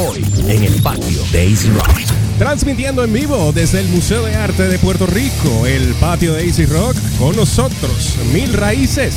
[0.00, 1.90] Hoy en el patio de Easy Rock.
[2.38, 6.66] Transmitiendo en vivo desde el Museo de Arte de Puerto Rico, el patio de Easy
[6.66, 9.16] Rock, con nosotros, Mil Raíces,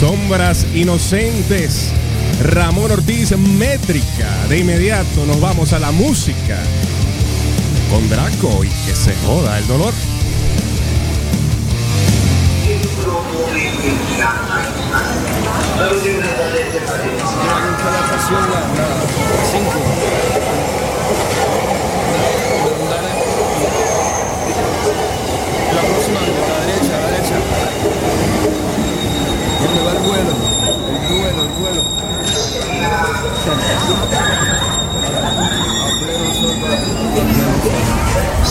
[0.00, 1.92] Sombras Inocentes,
[2.42, 4.28] Ramón Ortiz Métrica.
[4.48, 6.58] De inmediato nos vamos a la música
[7.88, 9.94] con Draco y que se joda el dolor.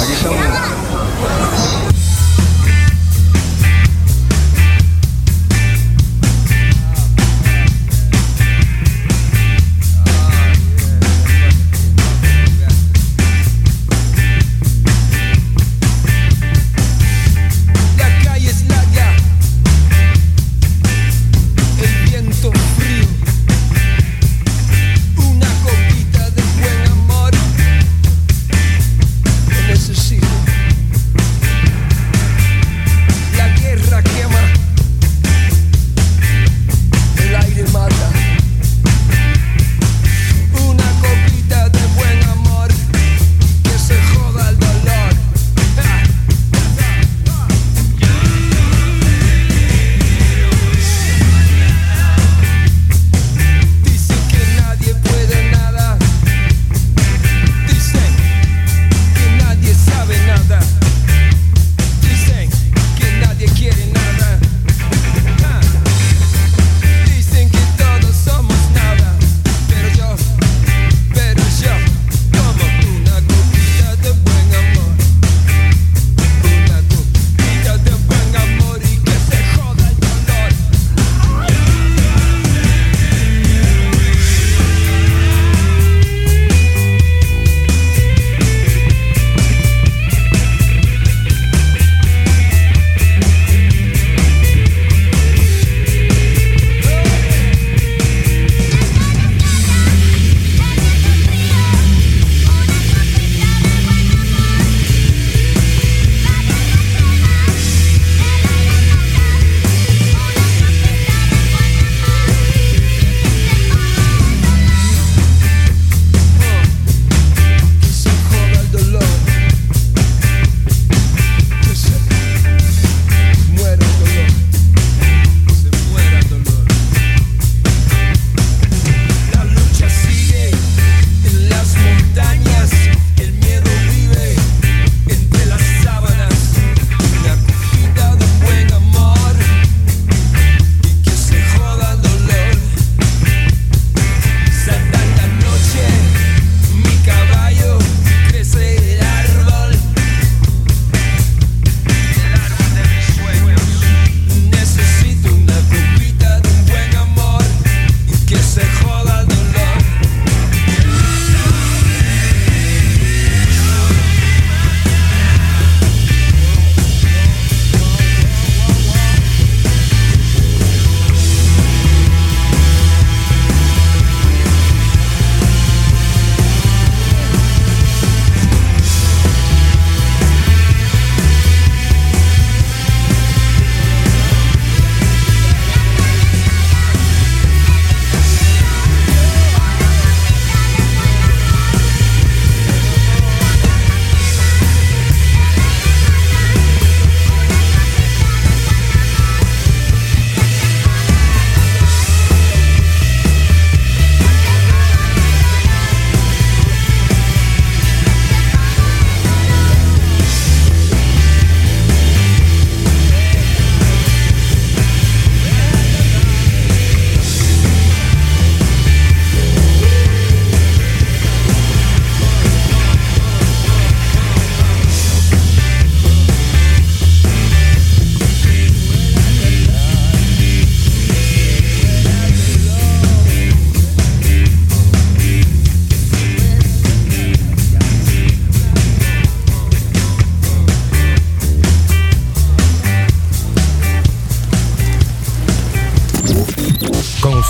[0.01, 1.88] Aquí estamos.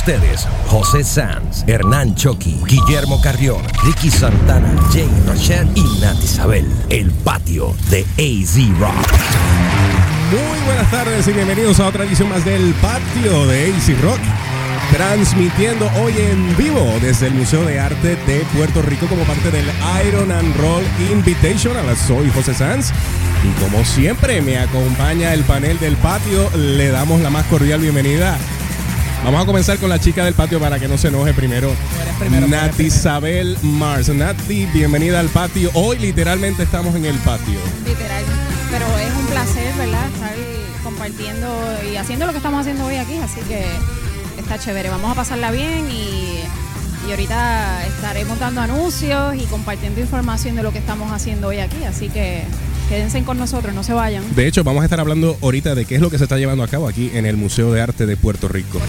[0.10, 6.66] Ustedes José Sanz, Hernán Choqui, Guillermo Carrión, Ricky Santana, Jay Rochelle y Nat Isabel.
[6.90, 8.96] El patio de AZ Rock.
[10.32, 14.20] Muy buenas tardes y bienvenidos a otra edición más del patio de AC Rock.
[14.92, 19.66] Transmitiendo hoy en vivo desde el Museo de Arte de Puerto Rico como parte del
[20.08, 21.96] Iron and Roll Invitational.
[21.96, 22.92] Soy José Sanz
[23.44, 26.50] y como siempre me acompaña el panel del patio.
[26.56, 28.40] Le damos la más cordial bienvenida.
[29.24, 31.72] Vamos a comenzar con la chica del patio para que no se enoje primero.
[32.18, 34.10] primero, Nati Isabel Mars.
[34.10, 35.70] Nati, bienvenida al patio.
[35.74, 37.60] Hoy literalmente estamos en el patio.
[37.86, 38.24] Literal.
[38.72, 40.08] Pero es un placer, ¿verdad?
[40.08, 40.36] Estar
[40.84, 41.48] compartiendo
[41.92, 43.18] y haciendo lo que estamos haciendo hoy aquí.
[43.18, 43.66] Así que
[44.38, 44.90] está chévere.
[44.90, 46.40] Vamos a pasarla bien y,
[47.08, 51.84] y ahorita estaremos dando anuncios y compartiendo información de lo que estamos haciendo hoy aquí.
[51.84, 52.44] Así que
[52.90, 54.24] quédense con nosotros, no se vayan.
[54.36, 56.64] De hecho, vamos a estar hablando ahorita de qué es lo que se está llevando
[56.64, 58.80] a cabo aquí en el Museo de Arte de Puerto Rico.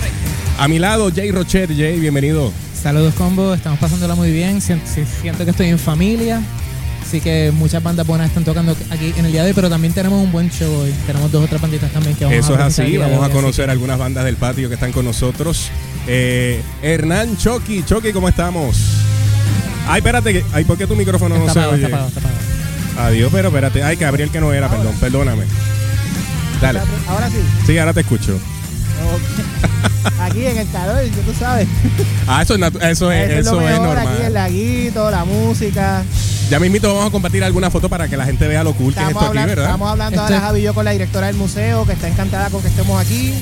[0.58, 1.69] A mi lado, Jay Rochet.
[1.70, 2.52] Jay, bienvenido.
[2.81, 4.87] Saludos combo, estamos pasándola muy bien, siento,
[5.20, 6.41] siento que estoy en familia,
[7.06, 9.93] así que muchas bandas buenas están tocando aquí en el día de hoy, pero también
[9.93, 12.62] tenemos un buen show hoy, tenemos dos otras banditas también que vamos Eso a es
[12.64, 15.05] presentar el así, vamos a hoy, conocer que- algunas bandas del patio que están con
[15.05, 15.69] nosotros.
[16.06, 18.79] Eh, Hernán Choqui, Choqui, ¿cómo estamos?
[19.87, 21.85] Ay, espérate, ay, ¿por qué tu micrófono no Está se apagado, oye?
[21.85, 22.50] está apagado, está apagado.
[23.06, 23.82] Adiós, pero espérate.
[23.82, 25.44] Ay, Gabriel que no era, perdón, perdóname.
[26.61, 26.81] Dale.
[27.08, 27.37] Ahora sí.
[27.67, 28.38] Sí, ahora te escucho.
[30.20, 31.67] Aquí en el calor, ya tú sabes.
[32.26, 34.32] Ah, eso es, eso es, Eso es eso lo es mejor, Aquí el normal.
[34.35, 36.02] laguito, la música.
[36.50, 39.00] Ya mismito vamos a compartir alguna foto para que la gente vea lo cool que
[39.00, 39.64] es Estamos, esto aquí, hablando, ¿verdad?
[39.67, 42.61] estamos hablando ahora, Javi y yo, con la directora del museo, que está encantada con
[42.61, 43.32] que estemos aquí.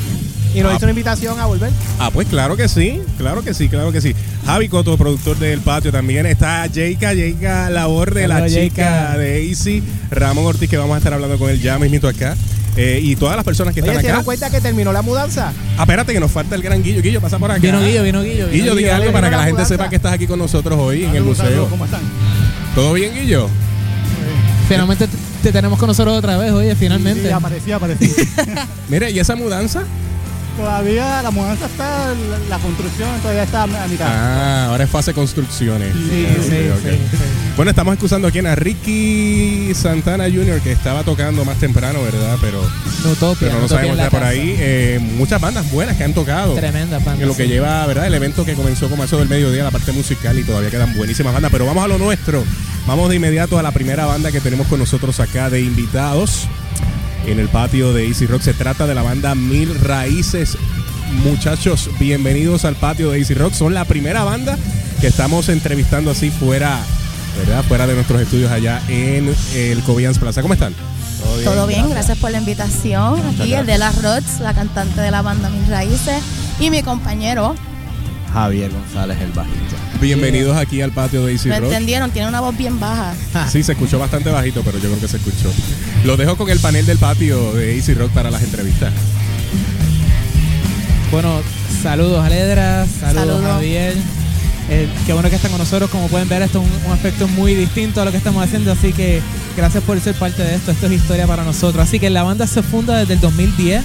[0.55, 0.77] Y nos Ah.
[0.77, 1.71] hizo una invitación a volver.
[1.99, 4.15] Ah, pues claro que sí, claro que sí, claro que sí.
[4.47, 9.19] Javi Coto, productor del patio, también está Jayka, Jayka labor de la chica Jayka.
[9.19, 12.35] de Easy, Ramón Ortiz, que vamos a estar hablando con él ya mismito acá.
[12.77, 14.25] Eh, y todas las personas que Oye, ¿se están dieron acá.
[14.25, 15.53] cuenta que terminó la mudanza?
[15.77, 17.03] Ah, espérate que nos falta el gran Guillo.
[17.03, 17.61] Guillo, pasa por acá.
[17.61, 18.47] Vino Guillo, vino Guillo.
[18.47, 20.39] vino Guillo, di Guillo, algo para que la la gente sepa que estás aquí con
[20.39, 21.69] nosotros hoy en el museo.
[21.69, 22.01] ¿Cómo están?
[22.77, 23.49] ¿Todo bien, Guillo?
[24.69, 27.23] Finalmente te, te tenemos con nosotros otra vez, oye, finalmente.
[27.27, 28.13] Sí, aparecí, aparecí.
[28.89, 29.83] Mire, ¿y esa mudanza?
[30.59, 34.07] Todavía la mudanza está, la, la construcción todavía está a mitad.
[34.11, 35.93] Ah, ahora es fase construcciones.
[35.95, 36.83] Sí, Ok, sí, ok.
[36.83, 37.19] sí, sí.
[37.55, 42.37] Bueno, estamos excusando aquí a Ricky Santana Jr., que estaba tocando más temprano, ¿verdad?
[42.41, 42.61] Pero,
[43.05, 44.57] Nutopia, pero no Nutopia sabemos ya por ahí.
[44.59, 46.55] Eh, muchas bandas buenas que han tocado.
[46.55, 47.23] Tremenda banda.
[47.23, 47.49] En lo que sí.
[47.51, 48.09] lleva, ¿verdad?
[48.09, 51.33] El evento que comenzó como eso del mediodía, la parte musical, y todavía quedan buenísimas
[51.33, 51.53] bandas.
[51.53, 52.43] Pero vamos a lo nuestro.
[52.87, 56.49] Vamos de inmediato a la primera banda que tenemos con nosotros acá de invitados
[57.27, 58.43] en el patio de Easy Rock.
[58.43, 60.57] Se trata de la banda Mil Raíces.
[61.25, 63.55] Muchachos, bienvenidos al patio de Easy Rock.
[63.55, 64.59] Son la primera banda
[65.01, 66.79] que estamos entrevistando así fuera,
[67.39, 67.65] ¿verdad?
[67.65, 70.43] Fuera de nuestros estudios allá en el Cobians Plaza.
[70.43, 70.75] ¿Cómo están?
[71.45, 73.21] Todo bien, gracias por la invitación.
[73.27, 76.23] Aquí el de las Rods, la cantante de la banda Mis Raíces,
[76.61, 77.55] y mi compañero.
[78.33, 79.77] Javier González, el bajista.
[80.01, 81.71] Bienvenidos aquí al patio de Easy ¿Me Rock.
[81.73, 82.11] entendieron?
[82.11, 83.15] Tiene una voz bien baja.
[83.51, 85.51] Sí, se escuchó bastante bajito, pero yo creo que se escuchó.
[86.05, 88.93] Lo dejo con el panel del patio de Easy Rock para las entrevistas.
[91.11, 91.41] Bueno,
[91.83, 93.43] saludos Aledra, saludos, Saludos.
[93.45, 93.95] Javier.
[94.71, 95.89] Eh, qué bueno que están con nosotros.
[95.91, 98.71] Como pueden ver, esto es un, un aspecto muy distinto a lo que estamos haciendo.
[98.73, 99.23] Así que
[99.57, 100.71] gracias por ser parte de esto.
[100.71, 101.83] Esto es historia para nosotros.
[101.83, 103.83] Así que la banda se funda desde el 2010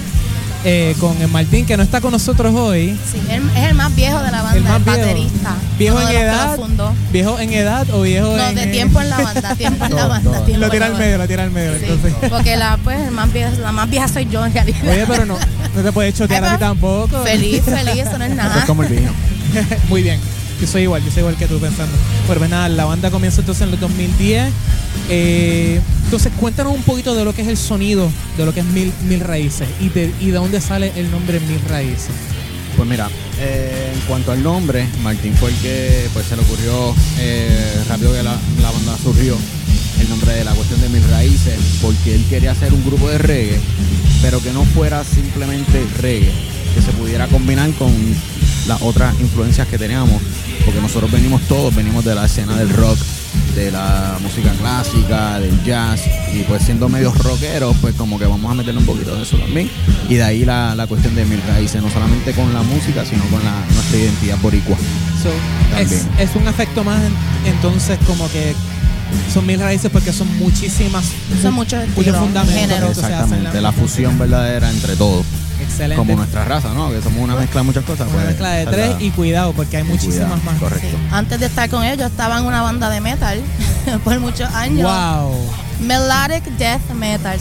[0.64, 2.98] eh, con el Martín, que no está con nosotros hoy.
[3.10, 4.98] Sí, él- es el más viejo de la banda, El el, más viejo.
[4.98, 5.54] baterista.
[5.78, 6.58] ¿Viejo en edad?
[7.12, 8.54] ¿Viejo en edad o viejo No, en.?
[8.54, 10.44] de tiempo en la banda, tiempo en la banda.
[10.44, 11.72] tiempo Lo tira al medio, lo tira al medio.
[11.78, 12.30] Sí, Entonces.
[12.30, 14.78] porque la, pues, el más vieja, la más vieja soy yo en realidad.
[14.88, 15.36] Oye, pero no,
[15.76, 17.22] no te puedes chotear Ay, así pero tampoco.
[17.24, 18.58] Feliz, feliz, eso no es Eso nada.
[18.60, 19.10] es como el vino.
[19.88, 20.18] Muy bien.
[20.60, 21.96] Yo soy igual, yo soy igual que tú pensando.
[22.26, 24.52] Bueno, pues nada, la banda comienza entonces en el 2010.
[25.10, 28.66] Eh, entonces, cuéntanos un poquito de lo que es el sonido, de lo que es
[28.66, 32.10] Mil, Mil Raíces y de, y de dónde sale el nombre Mil Raíces.
[32.76, 33.08] Pues mira,
[33.38, 38.12] eh, en cuanto al nombre, Martín fue el que pues se le ocurrió eh, rápido
[38.12, 39.36] que la, la banda surgió
[40.00, 43.18] el nombre de la cuestión de mis raíces, porque él quería hacer un grupo de
[43.18, 43.60] reggae,
[44.22, 46.32] pero que no fuera simplemente reggae,
[46.74, 47.92] que se pudiera combinar con
[48.66, 50.20] las otras influencias que teníamos,
[50.64, 52.98] porque nosotros venimos todos, venimos de la escena del rock,
[53.54, 56.02] de la música clásica, del jazz,
[56.32, 59.36] y pues siendo medios rockeros, pues como que vamos a meterle un poquito de eso
[59.36, 59.70] también.
[60.08, 63.22] Y de ahí la, la cuestión de mil raíces, no solamente con la música, sino
[63.24, 64.76] con la, nuestra identidad boricua.
[65.22, 65.28] So,
[65.80, 66.08] es, También.
[66.18, 68.54] es un efecto más en- entonces como que
[69.32, 71.04] son Mil Raíces porque son muchísimas
[71.40, 72.88] Son muchos muchos fundamentos géneros.
[72.88, 75.24] que se hacen Exactamente, la fusión verdadera entre todos,
[75.64, 75.96] Excelente.
[75.96, 76.90] como nuestra raza, ¿no?
[76.90, 78.06] Que somos una mezcla de muchas cosas.
[78.08, 80.58] Una pues, mezcla de tres la- y cuidado porque hay muchísimas cuidado, más.
[80.60, 80.86] Correcto.
[80.90, 80.96] Sí.
[81.10, 83.40] Antes de estar con ellos, estaba en una banda de metal
[84.04, 84.82] por muchos años.
[84.90, 85.34] Wow.
[85.80, 87.38] Melodic Death Metal.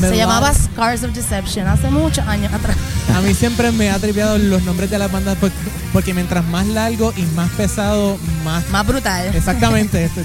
[0.00, 2.76] Me Se llamaba Scars of Deception hace muchos años atrás.
[3.16, 5.56] A mí siempre me ha tripeado los nombres de las bandas porque,
[5.92, 8.68] porque mientras más largo y más pesado, más...
[8.70, 9.26] Más brutal.
[9.34, 10.04] Exactamente.
[10.04, 10.20] esto-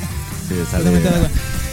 [0.47, 1.27] Sí, acuerdo.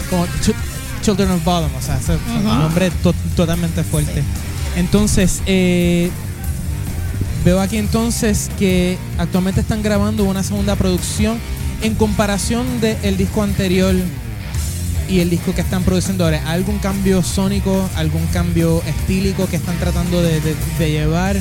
[0.09, 0.55] Como Ch-
[1.03, 4.23] Children of Bottom, o sea, ese es un nombre to- totalmente fuerte.
[4.77, 6.11] Entonces, eh,
[7.45, 11.39] veo aquí entonces que actualmente están grabando una segunda producción
[11.83, 13.95] en comparación del disco anterior
[15.09, 16.43] y el disco que están produciendo ahora.
[16.51, 21.41] ¿Algún cambio sónico, algún cambio estílico que están tratando de, de- de llevar?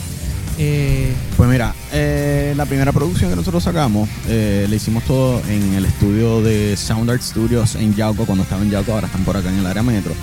[0.61, 5.73] Eh, Pues mira, eh, la primera producción que nosotros sacamos, eh, le hicimos todo en
[5.73, 9.37] el estudio de Sound Art Studios en Yauco, cuando estaba en Yauco, ahora están por
[9.37, 10.13] acá en el área metro.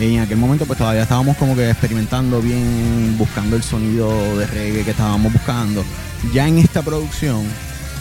[0.00, 4.84] En aquel momento pues todavía estábamos como que experimentando bien, buscando el sonido de reggae
[4.84, 5.84] que estábamos buscando.
[6.32, 7.42] Ya en esta producción,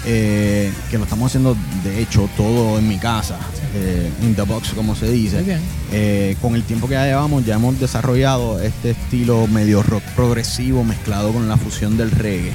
[0.06, 3.40] eh, que lo estamos haciendo de hecho todo en mi casa,
[3.74, 5.44] eh, in the box como se dice,
[5.92, 10.84] eh, con el tiempo que ya llevamos, ya hemos desarrollado este estilo medio rock progresivo
[10.84, 12.54] mezclado con la fusión del reggae,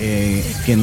[0.00, 0.76] eh, que,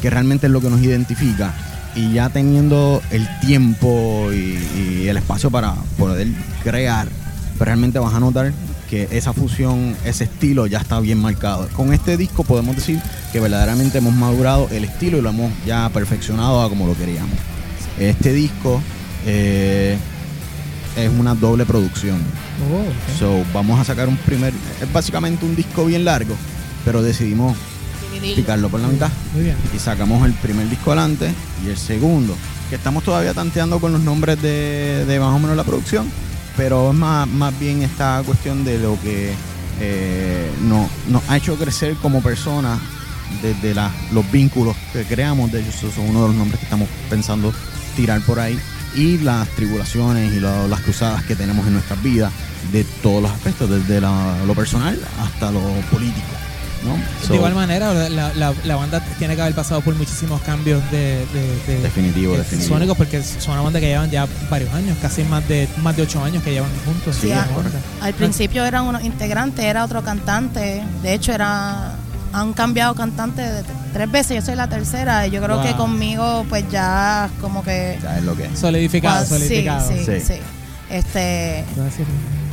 [0.00, 1.54] que realmente es lo que nos identifica.
[1.94, 6.28] Y ya teniendo el tiempo y, y el espacio para poder
[6.62, 7.08] crear,
[7.56, 8.52] pues realmente vas a notar
[8.88, 11.68] que esa fusión, ese estilo ya está bien marcado.
[11.74, 13.00] Con este disco podemos decir
[13.32, 17.36] que verdaderamente hemos madurado el estilo y lo hemos ya perfeccionado a como lo queríamos.
[17.98, 18.80] Este disco
[19.24, 19.96] eh,
[20.96, 22.16] es una doble producción.
[22.72, 23.18] oh.
[23.18, 26.34] So, vamos a sacar un primer, es básicamente un disco bien largo,
[26.84, 27.56] pero decidimos
[28.34, 29.56] picarlo por la mitad Muy bien.
[29.74, 31.30] y sacamos el primer disco adelante
[31.64, 32.34] y el segundo,
[32.70, 36.06] que estamos todavía tanteando con los nombres de, de más o menos la producción,
[36.56, 39.32] pero es más, más bien esta cuestión de lo que
[39.80, 42.78] eh, no- nos ha hecho crecer como personas
[43.42, 46.88] desde la- los vínculos que creamos, de esos son uno de los nombres que estamos
[47.10, 47.52] pensando
[47.94, 48.58] tirar por ahí,
[48.94, 52.32] y las tribulaciones y las cruzadas que tenemos en nuestras vidas,
[52.72, 55.60] de todos los aspectos, desde lo personal hasta lo
[55.90, 56.26] político.
[56.86, 56.96] ¿No?
[57.22, 60.82] So, de igual manera, la, la- la banda tiene que haber pasado por muchísimos cambios
[60.90, 62.74] de, de- de- Definitivo, de definitivo.
[62.74, 66.02] sónicos porque son una banda que llevan ya varios años, casi más de más de
[66.02, 67.16] ocho años que llevan juntos.
[67.20, 67.30] Sí.
[68.00, 70.82] Al principio eran unos integrantes, era otro cantante.
[71.02, 71.92] De hecho, era
[72.32, 73.62] han cambiado cantante de-
[73.92, 74.36] tres veces.
[74.36, 75.66] Yo soy la tercera y yo creo Wow.
[75.66, 77.98] que conmigo, pues ya como que.
[78.02, 78.58] ya es lo que es.
[78.58, 79.88] Solidificado, sí, solidificado.
[79.88, 80.20] sí, Sí.
[80.20, 80.34] sí.
[80.90, 81.64] Este,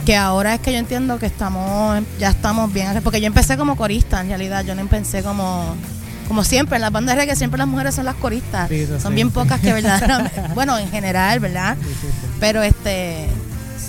[0.05, 3.75] que ahora es que yo entiendo que estamos, ya estamos bien, porque yo empecé como
[3.77, 5.75] corista en realidad, yo no empecé como,
[6.27, 8.99] como siempre, en las bandas de reggae siempre las mujeres son las coristas, Sí, son
[9.01, 9.13] sí.
[9.15, 11.77] bien pocas que verdaderamente, bueno, en general, ¿verdad?
[12.39, 13.27] Pero este,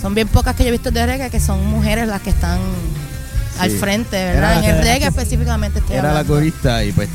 [0.01, 2.59] son bien pocas que yo he visto de reggae que son mujeres las que están
[3.59, 4.61] al frente, ¿verdad?
[4.61, 6.33] la En el reggae específicamente estoy Era la hablando.
[6.35, 7.09] corista y pues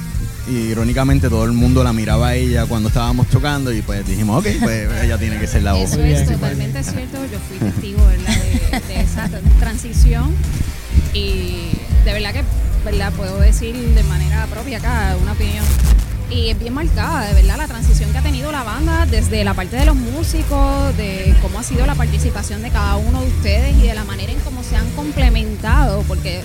[0.51, 4.53] irónicamente todo el mundo la miraba a ella cuando estábamos tocando y pues dijimos, ok,
[4.63, 5.93] pues ella tiene que ser la voz.
[5.93, 7.19] Eso es totalmente cierto.
[7.31, 8.37] Yo fui testigo ¿verdad?
[8.71, 9.29] De, de esa
[9.59, 10.35] transición
[11.13, 11.71] y
[12.05, 12.45] de verdad que
[12.85, 15.65] verdad puedo decir de manera propia acá una opinión.
[16.31, 19.53] Y es bien marcada, de verdad, la transición que ha tenido la banda desde la
[19.53, 23.77] parte de los músicos, de cómo ha sido la participación de cada uno de ustedes
[23.77, 26.43] y de la manera en cómo se han complementado, porque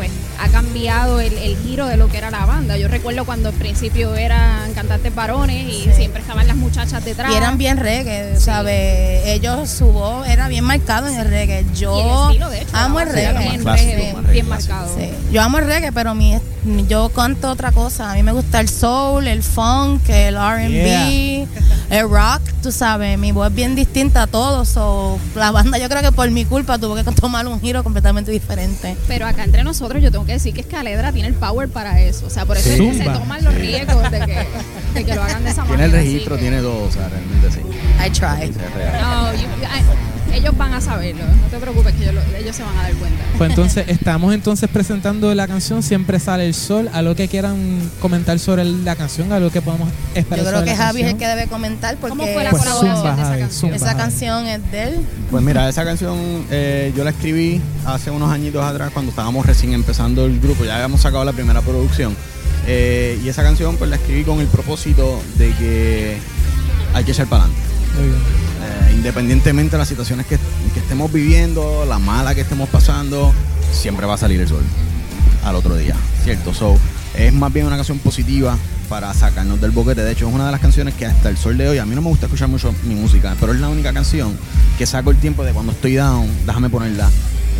[0.00, 2.78] pues ha cambiado el, el giro de lo que era la banda.
[2.78, 5.90] Yo recuerdo cuando al principio eran cantantes varones y Sí.
[5.94, 7.30] siempre estaban las muchachas detrás.
[7.30, 8.44] Y eran bien reggae, Sí.
[8.46, 9.26] ¿sabes?
[9.26, 11.66] Ellos, su voz era bien marcado en el reggae.
[11.74, 13.34] Yo el estilo, de hecho, amo el reggae.
[13.34, 14.96] más bien, clásico, reggae, marcado.
[14.98, 16.38] Sí, Yo amo el reggae, pero mi,
[16.88, 18.10] yo canto otra cosa.
[18.10, 21.46] A mí me gusta el soul, el funk, el R&B,
[21.90, 23.18] el rock, tú sabes.
[23.18, 24.68] Mi voz es bien distinta a todos.
[24.70, 28.30] So, la banda yo creo que por mi culpa tuvo que tomar un giro completamente
[28.30, 28.96] diferente.
[29.06, 32.26] Pero acá entre nosotros yo tengo que decir que Escaledra tiene el power para eso.
[32.26, 32.86] O sea, por eso Sí.
[32.88, 34.46] es que se toman los riesgos de que,
[34.94, 35.84] de que lo hagan de esa Tiene manera.
[35.86, 37.60] el así registro, tiene todo, o sea, realmente sí.
[38.06, 38.50] I tried.
[39.00, 39.48] No, you-
[40.32, 41.22] ellos van a saberlo.
[41.24, 43.22] No te preocupes que ellos, lo- ellos se van a dar cuenta.
[43.38, 46.88] Pues entonces estamos entonces presentando la canción Siempre sale el sol.
[46.92, 47.56] Algo que quieran
[48.00, 51.26] comentar sobre la canción, algo que podemos esperar Yo creo que Javi es el que
[51.26, 53.50] debe comentar porque ¿Cómo fue la Pues colaboración zumba, de esa canción?
[53.50, 53.76] zumba.
[53.76, 54.96] esa canción es de él.
[55.30, 56.16] Pues mira, esa canción
[56.50, 60.74] eh, yo la escribí hace unos añitos atrás cuando estábamos recién empezando el grupo, ya
[60.74, 62.14] habíamos sacado la primera producción.
[62.66, 66.18] Eh, y esa canción pues la escribí con el propósito de que
[66.94, 67.62] hay que echar para adelante.
[67.96, 68.49] Muy bien.
[68.60, 70.38] Eh, independientemente de las situaciones que,
[70.76, 73.32] estemos viviendo, la mala que estemos pasando,
[73.72, 74.62] siempre va a salir el sol
[75.44, 76.52] al otro día, ¿cierto?
[76.52, 76.76] So,
[77.14, 80.02] es más bien una canción positiva para sacarnos del boquete.
[80.02, 81.94] De hecho, es una de las canciones que hasta el sol de hoy, a mí
[81.94, 84.36] no me gusta escuchar mucho mi música, pero es la única canción
[84.76, 87.08] que saco el tiempo de cuando estoy down, déjame ponerla.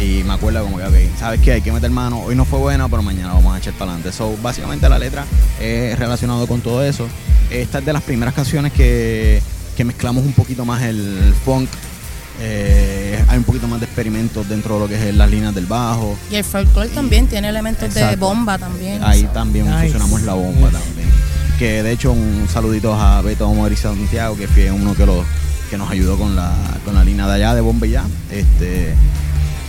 [0.00, 1.52] Y me acuerdo como que, ¿sabes qué?
[1.52, 2.20] Hay que meter mano.
[2.22, 4.16] Hoy no fue buena, pero mañana vamos a echar para adelante.
[4.16, 5.24] So, básicamente la letra
[5.60, 7.06] es relacionado con todo eso.
[7.50, 9.42] Esta es de las primeras canciones que,
[9.80, 11.66] que mezclamos un poquito más el funk
[12.38, 15.64] Eh, hay un poquito más de experimentos dentro de lo que es las líneas del
[15.64, 16.18] bajo.
[16.30, 19.02] Y el folclore también tiene elementos de bomba también.
[19.02, 19.84] Ahí también Nice.
[19.86, 21.08] fusionamos la bomba también.
[21.58, 25.24] Que de hecho un saludito a Beto Omar y Santiago, que fue uno que, lo,
[25.70, 26.52] que nos ayudó con la,
[26.84, 28.04] con la línea de allá de bomba y ya.
[28.30, 28.94] Este,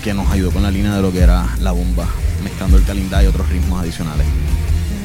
[0.04, 2.06] que nos ayudó con la línea de lo que era la bomba,
[2.44, 4.28] mezclando el calindá y otros ritmos adicionales.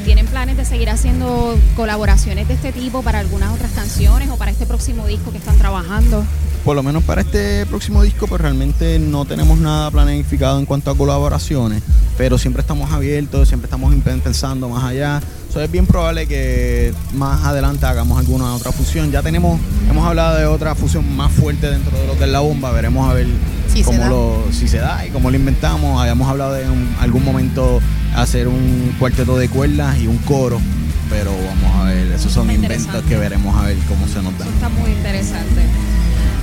[0.06, 4.52] ¿Tienen planes de seguir haciendo colaboraciones de este tipo para algunas otras canciones o para
[4.52, 6.24] este próximo disco que están trabajando?
[6.64, 10.92] Por lo menos para este próximo disco, pues realmente no tenemos nada planificado en cuanto
[10.92, 11.82] a colaboraciones,
[12.16, 15.20] pero siempre estamos abiertos, siempre estamos pensando más allá.
[15.56, 19.10] So, es bien probable que más adelante hagamos alguna otra fusión.
[19.10, 19.58] Ya tenemos,
[19.88, 23.08] hemos hablado de otra fusión más fuerte dentro de lo que es la bomba, veremos
[23.08, 23.26] a ver
[23.72, 24.08] Si se cómo da.
[24.10, 25.98] lo, si se da y cómo lo inventamos.
[25.98, 27.80] Habíamos hablado de en algún momento
[28.14, 30.60] hacer un cuarteto de cuerdas y un coro,
[31.08, 34.48] pero vamos a ver, esos son inventos que veremos a ver cómo se nos dan.
[34.48, 35.62] Eso está muy interesante.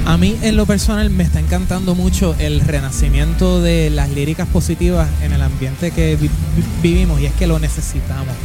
[0.06, 5.08] A mí en lo personal me está encantando mucho el renacimiento de las líricas positivas
[5.22, 8.36] en el ambiente que vi- vi- vivimos y es que lo necesitamos.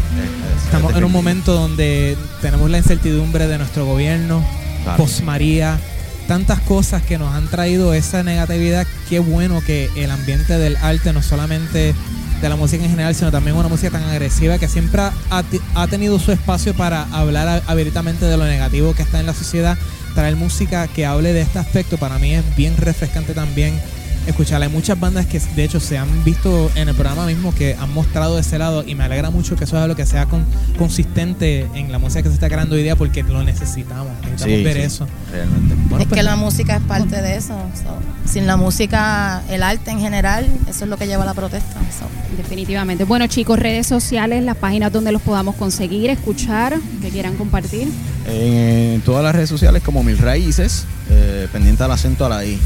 [0.64, 4.44] Estamos en un momento donde tenemos la incertidumbre de nuestro gobierno,
[4.84, 4.98] Claro.
[4.98, 5.80] post María,
[6.28, 8.86] tantas cosas que nos han traído esa negatividad.
[9.08, 11.92] Qué bueno que el ambiente del arte, no solamente
[12.40, 16.20] de la música en general, sino también una música tan agresiva que siempre ha, tenido
[16.20, 19.76] su espacio para hablar abiertamente de lo negativo que está en la sociedad.
[20.14, 23.80] Traer música que hable de este aspecto para mí es bien refrescante también
[24.28, 24.66] escucharla.
[24.66, 27.92] Hay muchas bandas que de hecho se han visto en el programa mismo que han
[27.92, 30.44] mostrado de ese lado y me alegra mucho que eso es lo que sea con,
[30.78, 34.12] consistente en la música que se está creando hoy día porque lo necesitamos.
[34.22, 35.06] Necesitamos Sí, ver sí, eso.
[35.32, 35.74] Realmente.
[35.88, 37.54] Bueno, es pues, que la música es parte de eso.
[37.74, 38.30] so.
[38.30, 41.74] Sin la música, el arte en general, eso es lo que lleva a la protesta.
[41.98, 42.06] so.
[42.36, 43.04] Definitivamente.
[43.04, 47.88] Bueno, chicos, redes sociales, las páginas donde los podamos conseguir, escuchar, que quieran compartir.
[48.26, 52.44] En, en todas las redes sociales como Mil Raíces, eh, pendiente al acento a la
[52.44, 52.58] I.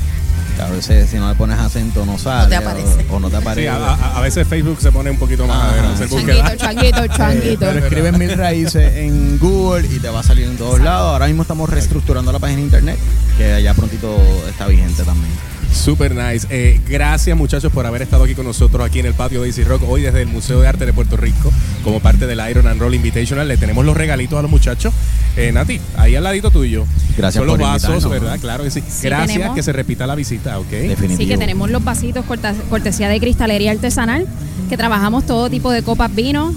[0.61, 2.49] A veces si no le pones acento no sale.
[2.49, 3.07] te aparece.
[3.11, 3.69] O, o no te Sí, aparece.
[3.69, 5.75] a, a- a veces Facebook se pone un poquito más.
[5.99, 7.61] Changuito, changuito, changuito.
[7.61, 11.13] Pero escribes Mil Raíces en Google y te va a salir en todos lados.
[11.13, 12.99] Ahora mismo estamos reestructurando la página de internet,
[13.39, 14.17] que ya prontito
[14.49, 15.33] está vigente también.
[15.73, 16.47] Super nice.
[16.51, 19.65] Eh, gracias muchachos por haber estado aquí con nosotros aquí en el patio de Easy
[19.65, 21.51] Rock hoy desde el Museo de Arte de Puerto Rico
[21.83, 23.49] como parte del Iron and Roll Invitational.
[23.49, 24.93] Le tenemos los regalitos a los muchachos.
[25.37, 26.85] Eh, Nati, ahí al ladito tuyo.
[27.17, 28.09] Gracias Son los por vasos.
[28.09, 28.39] ¿verdad?
[28.39, 28.81] Claro que sí.
[28.81, 29.57] Sí, gracias, tenemos.
[29.57, 30.69] que se repita la visita, ¿ok?
[30.69, 31.17] Definitivo.
[31.19, 32.25] Sí, que tenemos los vasitos
[32.69, 34.27] cortesía de cristalería artesanal,
[34.69, 36.55] que trabajamos todo tipo de copas vino,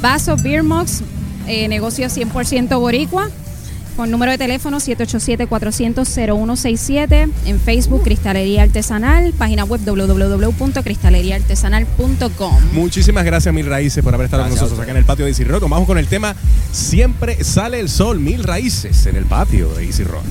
[0.00, 1.02] vasos, beer mugs,
[1.46, 3.30] eh, negocio 100% boricua,
[3.96, 12.56] con número de teléfono 787-400-0167, en Facebook Cristalería Artesanal, página web www.cristaleriaartesanal.com.
[12.72, 15.30] Muchísimas gracias, Mil Raíces, por haber estado Gracias con nosotros acá en el patio de
[15.30, 15.68] Easy Rock.
[15.68, 16.34] Vamos con el tema
[16.72, 20.24] Siempre sale el sol, Mil Raíces en el patio de Easy Rock.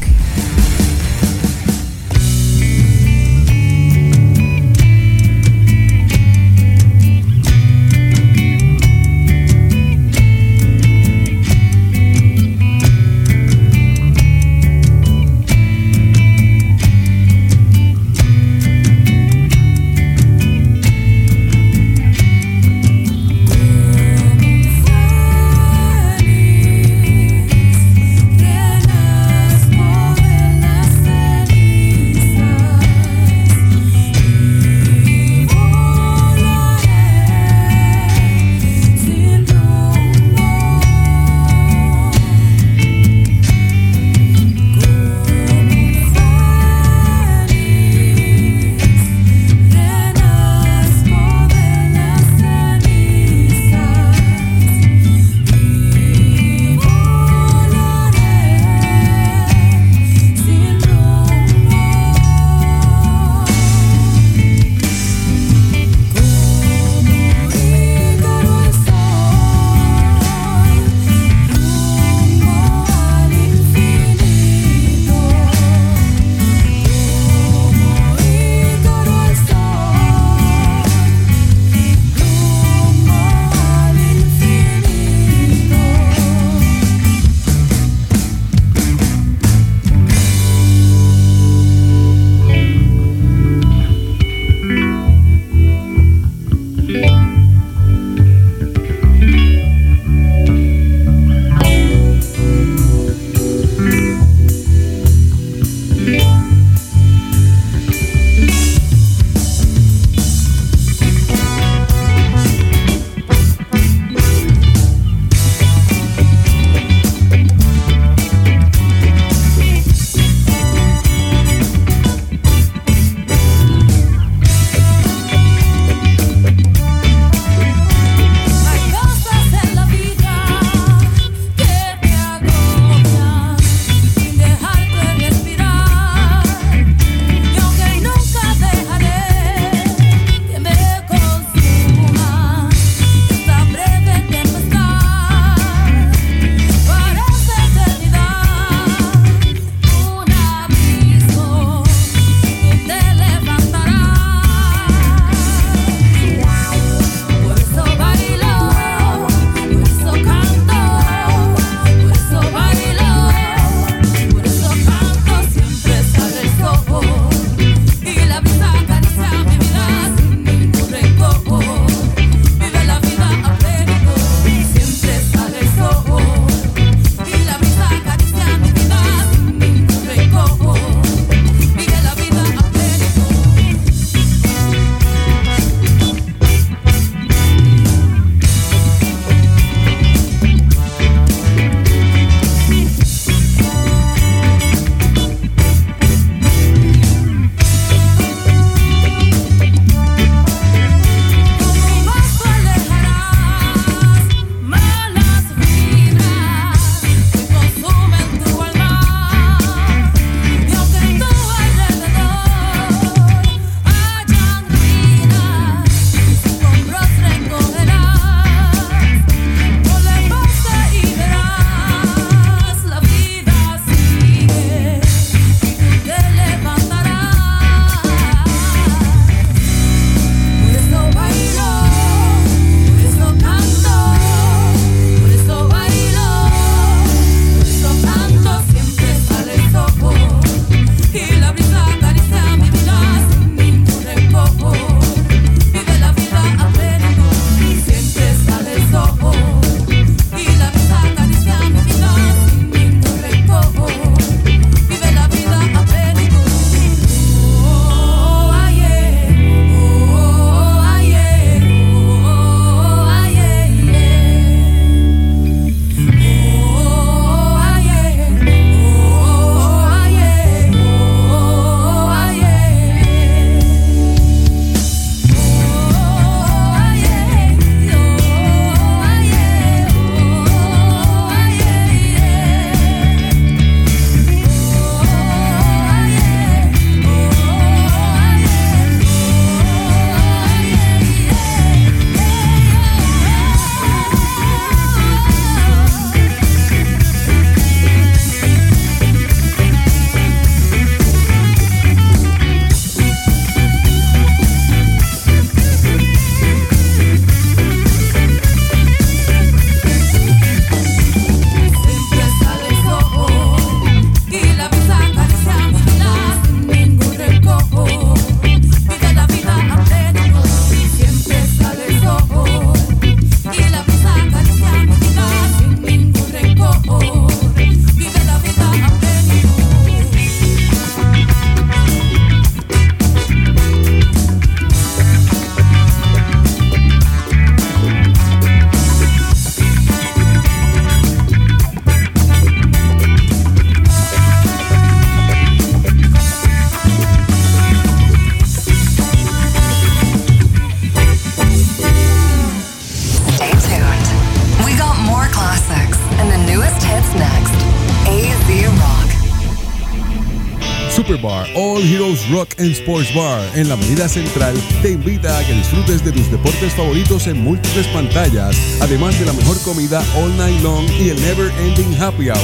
[361.13, 365.53] Superbar All Heroes Rock and Sports Bar en la Avenida Central te invita a que
[365.53, 370.59] disfrutes de tus deportes favoritos en múltiples pantallas, además de la mejor comida all night
[370.63, 372.39] long y el never ending happy hour.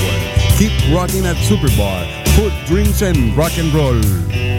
[0.59, 2.05] Keep rocking at Superbar.
[2.35, 4.58] Food, drinks and rock and roll.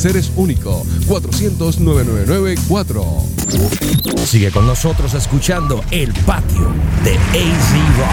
[0.09, 0.83] es único.
[1.07, 3.05] 400-999-4.
[4.25, 8.09] Sigue con nosotros escuchando El Patio de AZ Rock.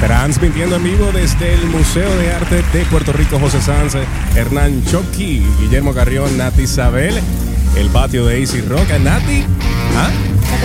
[0.00, 3.96] Transmitiendo en vivo desde el Museo de Arte de Puerto Rico, José Sanz,
[4.36, 7.20] Hernán Choqui, Guillermo Carrión, Nati Isabel,
[7.76, 8.88] el patio de AC Rock.
[9.02, 9.42] Nati,
[9.96, 10.08] ¿ah?
[10.48, 10.60] Jay.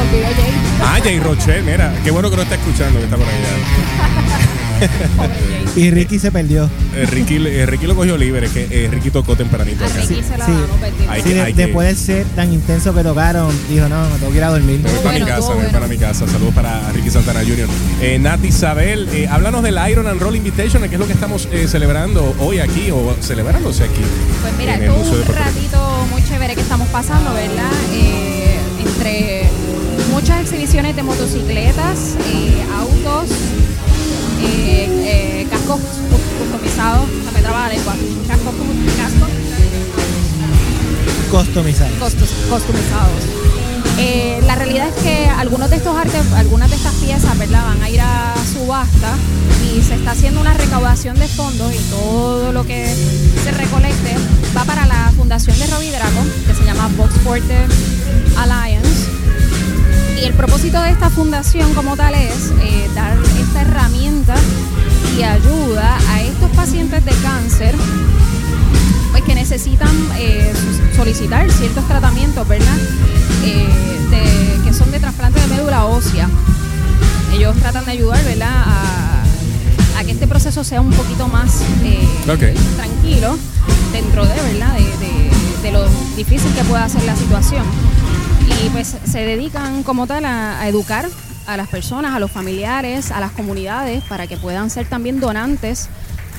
[0.84, 4.68] Ah, Jay Roche, mira, qué bueno que no está escuchando, que está por allá.
[5.76, 6.70] Y Ricky se perdió.
[6.96, 10.02] Eh, Ricky, eh, Ricky lo cogió libre, es que eh, Ricky tocó tempranito A acá.
[10.02, 10.52] Ricky se la sí.
[11.10, 14.10] Hay Sí, que- de- hay que- después del set tan intenso que tocaron, dijo, no,
[14.10, 14.80] me tengo que ir a dormir.
[14.80, 15.72] Me voy para Bueno, mi casa, me voy bueno.
[15.72, 16.28] para mi casa.
[16.28, 17.68] Saludos para Ricky Santana Jr.
[18.02, 21.48] Eh, Nati Isabel, eh, háblanos del Iron and Roll Invitation, que es lo que estamos
[21.52, 24.02] eh, celebrando hoy aquí, o celebrándose aquí.
[24.42, 27.34] Pues mira, en esto el es Museo de un ratito muy chévere que estamos pasando,
[27.34, 27.72] ¿verdad?
[27.94, 29.44] Eh, entre
[30.12, 33.30] muchas exhibiciones de motocicletas, eh, autos,
[34.44, 35.80] eh, eh, cascos
[36.40, 37.94] customizados, se me traba la lengua,
[38.28, 38.54] cascos,
[38.98, 39.30] cascos
[41.32, 41.92] Customizado.
[42.00, 43.24] costos- customizados.
[43.98, 47.64] Eh, la realidad es que algunos de estos artes, algunas de estas piezas, ¿verdad?
[47.66, 49.14] Van a ir a subasta
[49.74, 52.86] y se está haciendo una recaudación de fondos y todo lo que
[53.44, 54.16] se recolecte
[54.58, 57.56] va para la fundación de Robbie Dragon, que se llama Boxporte
[58.38, 58.91] Alliance.
[60.22, 64.36] Y el propósito de esta fundación como tal es eh, dar esta herramienta
[65.18, 67.76] y ayuda a estos pacientes de cáncer
[69.12, 70.54] pues que necesitan eh,
[70.96, 72.78] solicitar ciertos tratamientos, ¿verdad?
[73.44, 73.68] Eh,
[74.12, 76.30] de- que son de trasplante de médula ósea.
[77.34, 78.64] Ellos tratan de ayudar, ¿verdad?
[78.66, 79.24] A,
[80.00, 81.62] a que este proceso sea un poquito más
[82.78, 83.38] tranquilo
[83.92, 84.74] dentro de, ¿verdad?
[84.76, 85.32] De, de-
[85.64, 87.64] de lo difícil que pueda ser la situación.
[88.48, 91.08] Y pues se dedican como tal a, educar
[91.48, 95.90] a las personas, a los familiares, a las comunidades, para que puedan ser también donantes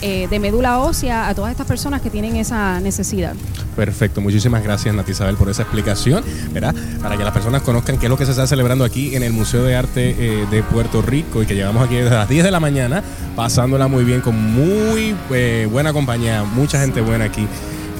[0.04, 3.34] eh, de médula ósea a todas estas personas que tienen esa necesidad.
[3.76, 6.74] Perfecto, muchísimas gracias Nati Isabel por esa explicación, ¿verdad?
[7.00, 9.32] Para que las personas conozcan qué es lo que se está celebrando aquí en el
[9.32, 12.50] Museo de Arte eh, de Puerto Rico y que llegamos aquí desde las 10 de
[12.50, 13.02] la mañana,
[13.36, 17.46] pasándola muy bien con muy eh, buena compañía, mucha gente buena aquí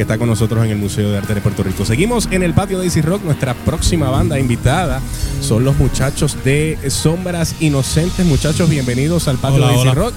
[0.03, 1.85] que está con nosotros en el Museo de Arte de Puerto Rico.
[1.85, 5.01] Seguimos en el patio de Easy Rock, nuestra próxima banda invitada
[5.41, 8.27] son los muchachos de Sombras Inocentes.
[8.27, 9.95] Muchachos, bienvenidos al patio Hola, de Easy hola.
[9.95, 10.15] Rock.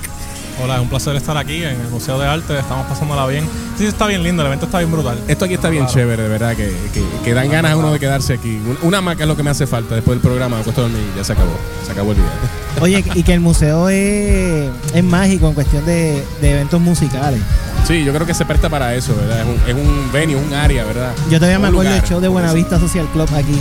[0.64, 2.58] Hola, es un placer estar aquí en el Museo de Arte.
[2.58, 3.48] Estamos pasándola bien.
[3.78, 4.42] Sí, está bien lindo.
[4.42, 5.20] El evento está bien brutal.
[5.28, 5.94] Esto aquí está bien Claro.
[6.00, 8.56] chévere, de verdad, que, que, que dan ganas a uno de quedarse aquí.
[8.66, 10.56] Un- Una maca es lo que me hace falta después del programa.
[10.56, 11.52] Me acuesto a dormir y ya se acabó.
[11.86, 12.26] Se acabó el día.
[12.82, 17.42] Oye, y que el museo es, es mágico en cuestión de, de eventos musicales.
[17.86, 19.42] Sí, yo creo que se presta para eso, ¿verdad?
[19.42, 21.12] Es un, es un venue, un área, ¿verdad?
[21.30, 23.60] Yo todavía me acuerdo del show de Buenavista Social Club aquí.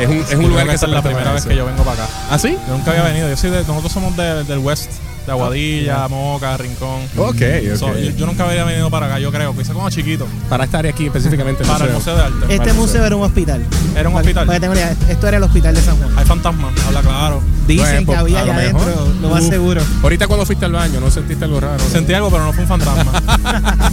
[0.00, 2.12] Es un, es un lugar que, es la primera vez que yo vengo para acá.
[2.30, 2.56] ¿Ah, sí?
[2.66, 3.28] Yo nunca había venido.
[3.28, 4.90] Yo soy de, nosotros somos de- del West,
[5.26, 7.02] de Aguadilla, Moca, Rincón.
[7.16, 7.34] Ok,
[7.72, 7.76] ok.
[7.76, 9.54] So, yo, yo nunca había venido para acá, yo creo.
[9.56, 10.26] Quizá como chiquito.
[10.48, 11.64] Para esta área aquí específicamente.
[11.64, 12.54] Para el Museo de Arte.
[12.54, 13.64] Este museo era un hospital.
[13.96, 14.46] Era un Para- hospital.
[14.46, 16.10] para que tengan una idea, esto era el hospital de San Juan.
[16.16, 17.42] Hay fantasmas, habla claro.
[17.66, 19.48] Dicen Bueno, que pues, había allá adentro, lo más Uf.
[19.50, 19.82] seguro.
[20.02, 21.82] Ahorita cuando fuiste al baño, ¿no sentiste algo raro?
[21.90, 23.12] Sentí algo, pero no fue un fantasma.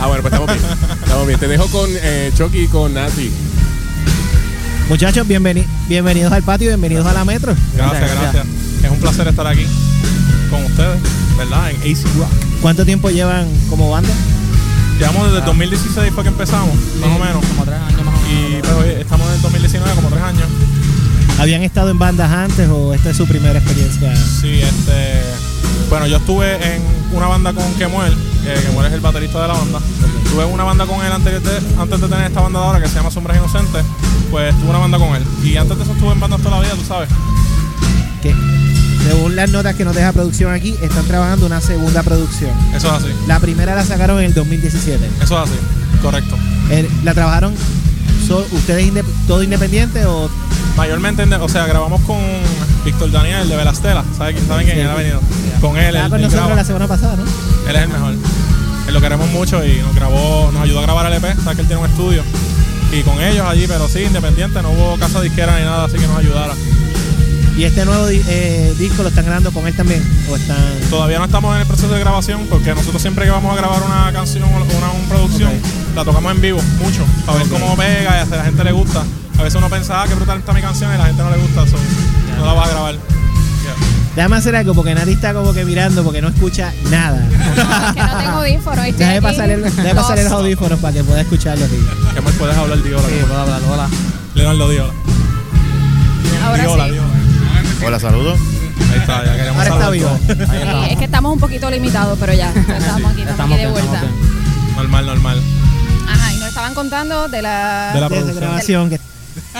[0.00, 0.72] Ah, bueno, pues estamos bien.
[1.04, 1.38] Estamos bien.
[1.38, 3.30] Te dejo con eh, Chucky y con Nati.
[4.88, 7.54] Muchachos, bienveni- bienvenidos al patio bienvenidos a la metro.
[7.76, 8.46] gracias, gracias.
[8.82, 9.64] Es un placer estar aquí
[10.52, 11.00] con ustedes,
[11.36, 11.70] ¿verdad?
[11.70, 12.28] En AC Rock.
[12.60, 14.10] ¿Cuánto tiempo llevan como banda?
[14.98, 17.44] Llevamos desde el 2016 fue que empezamos, más o menos.
[17.46, 18.68] Como tres años más o Y menos.
[18.68, 20.44] pues hoy estamos en el 2019, como tres años.
[21.40, 24.14] ¿Habían estado en bandas antes o esta es su primera experiencia?
[24.14, 25.22] Sí, este.
[25.90, 29.54] Bueno, yo estuve en una banda con Kemuel, que Kemuel es el baterista de la
[29.54, 29.80] banda.
[30.30, 32.88] Tuve una banda con él antes de, antes de tener esta banda de ahora que
[32.88, 33.82] se llama Sombras Inocentes.
[34.30, 35.24] Pues tuve una banda con él.
[35.42, 37.08] Y antes de eso estuve en bandas toda la vida, tú sabes.
[38.22, 38.34] Que
[39.12, 42.50] según las notas que nos deja producción aquí, están trabajando una segunda producción.
[42.74, 43.08] Eso es así.
[43.26, 45.04] La primera la sacaron en el 2017.
[45.22, 45.58] Eso es así.
[46.00, 46.36] Correcto.
[46.70, 47.54] El- ¿La trabajaron
[48.26, 50.30] so- ustedes inde- todo independiente o
[50.78, 52.16] Mayormente, o sea, grabamos con
[52.86, 54.02] Víctor Daniel de Velastela.
[54.16, 54.76] ¿Saben quién, ¿saben quién?
[54.78, 54.82] Sí.
[54.82, 55.20] Él ha venido.
[55.60, 56.54] Con él, estaba él, con él nosotros graba.
[56.62, 57.22] la semana pasada, no?
[57.68, 58.14] Él es el mejor.
[58.88, 61.60] Él lo queremos mucho y nos grabó, nos ayudó a grabar el EP, sabes que
[61.60, 62.22] él tiene un estudio.
[62.90, 66.06] Y con ellos allí, pero sí, independiente, no hubo casa disquera ni nada así que
[66.06, 66.54] nos ayudara.
[67.56, 70.02] ¿Y este nuevo eh, disco lo están grabando con él también?
[70.30, 70.56] ¿O están.?
[70.88, 73.82] Todavía no estamos en el proceso de grabación porque nosotros siempre que vamos a grabar
[73.82, 75.50] una canción o una, una producción,
[75.94, 79.04] la tocamos en vivo mucho, para ver cómo pega y a la gente le gusta.
[79.38, 81.30] A veces uno piensa, ah, qué brutal está mi canción y a la gente no
[81.30, 81.76] le gusta, so,
[82.38, 82.94] no la va a grabar.
[82.94, 83.74] Yeah.
[84.16, 87.22] Déjame hacer algo porque Nati está como que mirando porque no escucha nada.
[87.28, 88.86] Es que no tengo audífonos.
[88.86, 89.26] estoy Déjame aquí.
[89.26, 91.76] pasarle, déjame pasarle los audífonos para que pueda escucharlo aquí.
[92.14, 93.08] ¿Qué más puedes hablar, Diola?
[93.08, 93.88] Sí, puedo hablar, hola.
[94.34, 94.92] Leonardo Diola.
[96.44, 96.90] Ahora Diola, sí.
[96.92, 97.11] Diola.
[97.84, 98.38] Hola, saludos.
[98.92, 100.18] Ahí está, ya queríamos Ahora está saludar vivo.
[100.86, 102.50] Sí, es que estamos un poquito limitados, pero ya.
[102.50, 104.00] Estamos aquí, estamos, Estamos aquí de vuelta.
[104.00, 104.76] bien.
[104.76, 105.42] Normal, normal.
[106.08, 107.90] Ajá, y nos estaban contando de la.
[107.94, 108.36] De la producción.
[108.36, 108.90] grabación.
[108.90, 109.00] Que,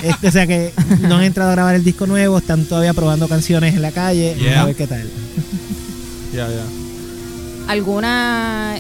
[0.03, 3.29] este, o sea que no han entrado a grabar el disco nuevo, están todavía probando
[3.29, 4.35] canciones en la calle.
[4.39, 4.63] Yeah.
[4.63, 5.09] A ver qué tal.
[6.33, 6.63] Ya, ya.
[7.69, 8.77] ¿Alguna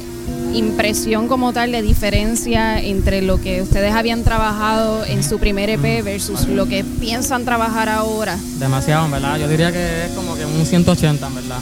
[0.54, 6.02] impresión como tal de diferencia entre lo que ustedes habían trabajado en su primer EP
[6.04, 8.36] versus lo que piensan trabajar ahora?
[8.58, 9.38] Demasiado, en verdad.
[9.38, 11.58] Yo diría que es como que un 180, en verdad.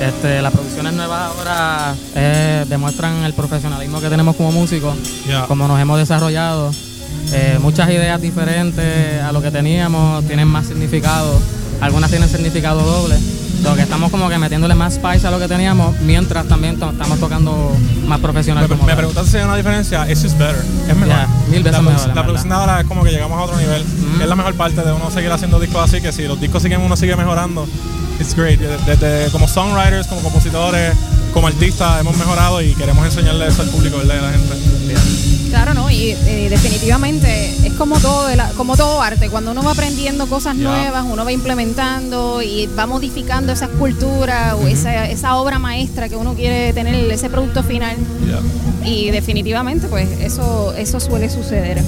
[0.00, 4.96] Este, las producciones nuevas ahora eh, demuestran el profesionalismo que tenemos como músicos,
[5.28, 5.46] Ya.
[5.46, 6.70] como nos hemos desarrollado.
[7.32, 11.38] Eh, muchas ideas diferentes a lo que teníamos tienen más significado,
[11.80, 13.16] algunas tienen significado doble.
[13.62, 16.90] Lo que estamos como que metiéndole más spice a lo que teníamos, mientras también to-
[16.90, 18.66] estamos tocando más profesional.
[18.68, 20.10] Me, me preguntaste si hay una diferencia.
[20.10, 20.62] It's just better.
[20.88, 21.08] Es mejor.
[21.08, 23.84] Yeah, mil veces la, mejor, producción ahora es como que llegamos a otro nivel.
[23.84, 24.22] Mm.
[24.22, 26.80] Es la mejor parte de uno seguir haciendo discos así, que si los discos siguen,
[26.80, 27.66] uno sigue mejorando.
[28.18, 28.58] It's great.
[28.60, 30.94] Desde, desde como songwriters, como compositores,
[31.32, 34.14] como artistas, hemos mejorado y queremos enseñarle eso al público, ¿verdad?
[34.14, 35.29] Y a la gente.
[35.50, 35.90] Claro, ¿no?
[35.90, 36.14] Y
[36.48, 39.28] definitivamente es como todo, el- como todo arte.
[39.28, 44.66] Cuando uno va aprendiendo cosas nuevas, uno va implementando y va modificando esa escultura o
[44.68, 47.96] esa, esa obra maestra que uno quiere tener, ese producto final.
[48.84, 51.82] Y definitivamente, pues eso, eso suele suceder.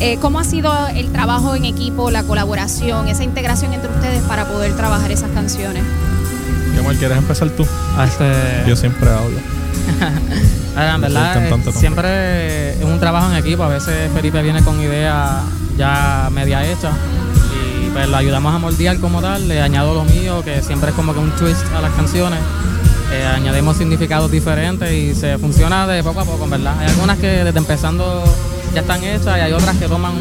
[0.00, 4.46] Eh, ¿Cómo ha sido el trabajo en equipo, la colaboración, esa integración entre ustedes para
[4.48, 5.82] poder trabajar esas canciones?
[6.74, 7.64] ¿Qué mal quieres empezar tú?
[8.04, 8.24] Este,
[8.66, 9.38] Yo siempre hablo.
[10.76, 13.62] En verdad, eh, siempre es un trabajo en equipo.
[13.62, 15.42] A veces Felipe viene con ideas
[15.76, 16.94] ya media hechas
[17.84, 19.46] y pues lo ayudamos a moldear como tal.
[19.46, 22.40] Le añado lo mío, que siempre es como que un twist a las canciones.
[23.12, 26.76] Eh, añadimos significados diferentes y se funciona de poco a poco, verdad.
[26.80, 28.24] Hay algunas que desde empezando
[28.74, 30.14] ya están hechas y hay otras que toman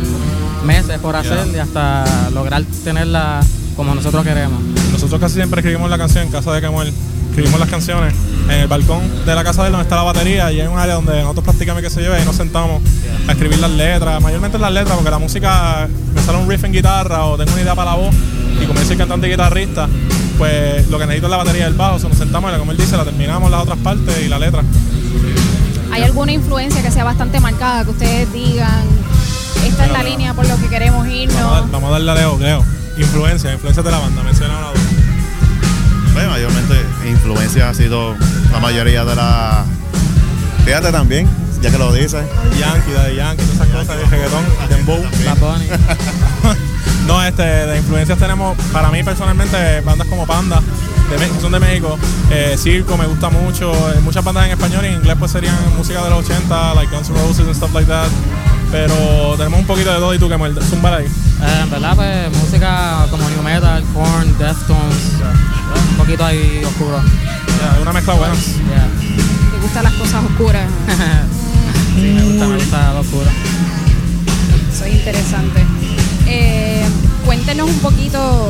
[0.63, 3.39] meses por hacer y hasta lograr tenerla
[3.75, 4.61] como nosotros queremos.
[4.91, 6.93] Nosotros casi siempre escribimos la canción en casa de Kemuel.
[7.31, 8.13] Escribimos las canciones
[8.45, 10.77] en el balcón de la casa de él donde está la batería y hay un
[10.77, 12.81] área donde nosotros practicamos que se lleve y nos sentamos
[13.27, 16.73] a escribir las letras, mayormente las letras porque la música me sale un riff en
[16.73, 18.13] guitarra o tengo una idea para la voz
[18.61, 19.87] y como yo soy cantante y guitarrista,
[20.37, 22.59] pues lo que necesito es la batería y el bajo, o sea, nos sentamos y
[22.59, 24.63] como él dice, la terminamos las otras partes y la letra.
[25.91, 28.83] ¿Hay alguna influencia que sea bastante marcada, que ustedes digan,
[29.65, 30.11] esta es la Leo.
[30.11, 31.71] línea por lo que queremos Vamos a, irnos?
[31.71, 32.65] vamos a darle a Leo, Leo.
[32.97, 34.71] Influencia, influencia de la banda, menciona una
[36.13, 36.75] Bueno, mayormente
[37.07, 38.15] influencia ha sido
[38.51, 39.65] la mayoría de la.
[40.63, 41.27] Fíjate también,
[41.61, 42.23] ya que lo dices.
[42.59, 45.03] Yankee, de Yankee, todas esas cosas, de reggaetón, dembow.
[47.07, 50.61] No, este, de influencias tenemos, para mí personalmente, bandas como Panda,
[51.09, 51.97] de, son de México,
[52.31, 55.55] eh, Circo me gusta mucho, eh, muchas bandas en español y en inglés pues serían
[55.75, 58.07] música de los 80, like Guns N' Roses and stuff like that.
[58.71, 61.05] Pero tenemos un poquito de todo y tú que me zumba ahí.
[61.43, 65.13] Eh, en verdad, pues música como New Metal, Korn, Deftones,
[65.91, 67.01] un poquito ahí oscuro.
[67.81, 68.33] Una mezcla buena.
[68.33, 68.87] Yeah.
[69.51, 70.67] ¿Te gustan las cosas oscuras?
[71.95, 73.29] sí, me gusta, me gusta lo oscuro.
[74.71, 75.65] Es interesante.
[76.27, 76.85] Eh,
[77.25, 78.49] cuéntenos un poquito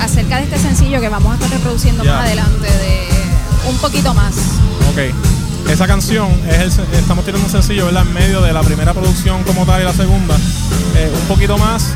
[0.00, 3.08] acerca de este sencillo que vamos a estar reproduciendo más adelante, de
[3.68, 4.34] un poquito más.
[4.90, 5.31] Ok.
[5.70, 8.02] Esa canción, es el estamos tirando un sencillo, ¿verdad?
[8.06, 10.36] En medio de la primera producción como tal y la segunda.
[10.96, 11.94] Eh, un poquito más,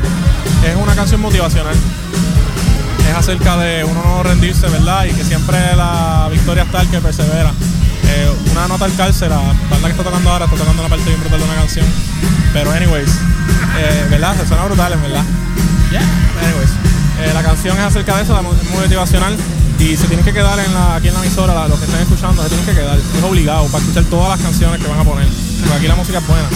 [0.65, 1.75] es una canción motivacional.
[3.07, 5.05] Es acerca de uno no rendirse, ¿verdad?
[5.05, 7.51] Y que siempre la victoria está el que persevera.
[8.09, 11.05] Eh, una nota al cárcel, la banda que está tocando ahora está tocando una parte
[11.05, 11.85] bien brutal de una canción.
[12.53, 13.09] Pero anyways,
[13.77, 14.35] eh, ¿verdad?
[14.37, 15.23] Se suena brutal, en verdad.
[16.41, 16.69] Anyways,
[17.21, 19.37] eh, la canción es acerca de eso, la motivacional
[19.79, 22.01] y se tienen que quedar en la, aquí en la emisora, la- los que están
[22.01, 22.97] escuchando, se tienen que quedar.
[22.97, 25.27] Es obligado para escuchar todas las canciones que van a poner.
[25.61, 26.47] Porque aquí la música es buena.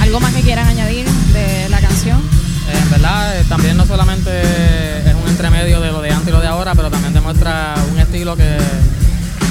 [0.00, 2.18] ¿Algo más que quieran añadir de la canción?
[2.18, 6.32] Eh, en verdad, eh, también no solamente es un entremedio de lo de antes y
[6.32, 8.56] lo de ahora, pero también demuestra un estilo que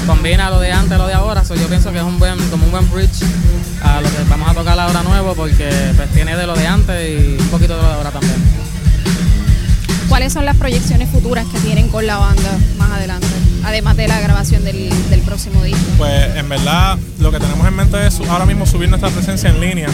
[0.05, 1.45] combina lo de antes y lo de ahora.
[1.45, 3.23] So, yo pienso que es un buen, como un buen bridge
[3.81, 7.09] a lo que vamos a tocar ahora nuevo, porque pues, tiene de lo de antes
[7.09, 8.58] y un poquito de lo de ahora también.
[10.09, 13.27] ¿Cuáles son las proyecciones futuras que tienen con la banda más adelante?
[13.63, 14.89] Además de la grabación del,
[15.23, 15.79] próximo disco?
[15.97, 19.61] Pues en verdad lo que tenemos en mente es ahora mismo subir nuestra presencia en
[19.61, 19.87] línea,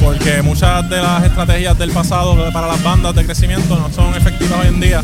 [0.00, 4.60] porque muchas de las estrategias del pasado para las bandas de crecimiento no son efectivas
[4.60, 5.02] hoy en día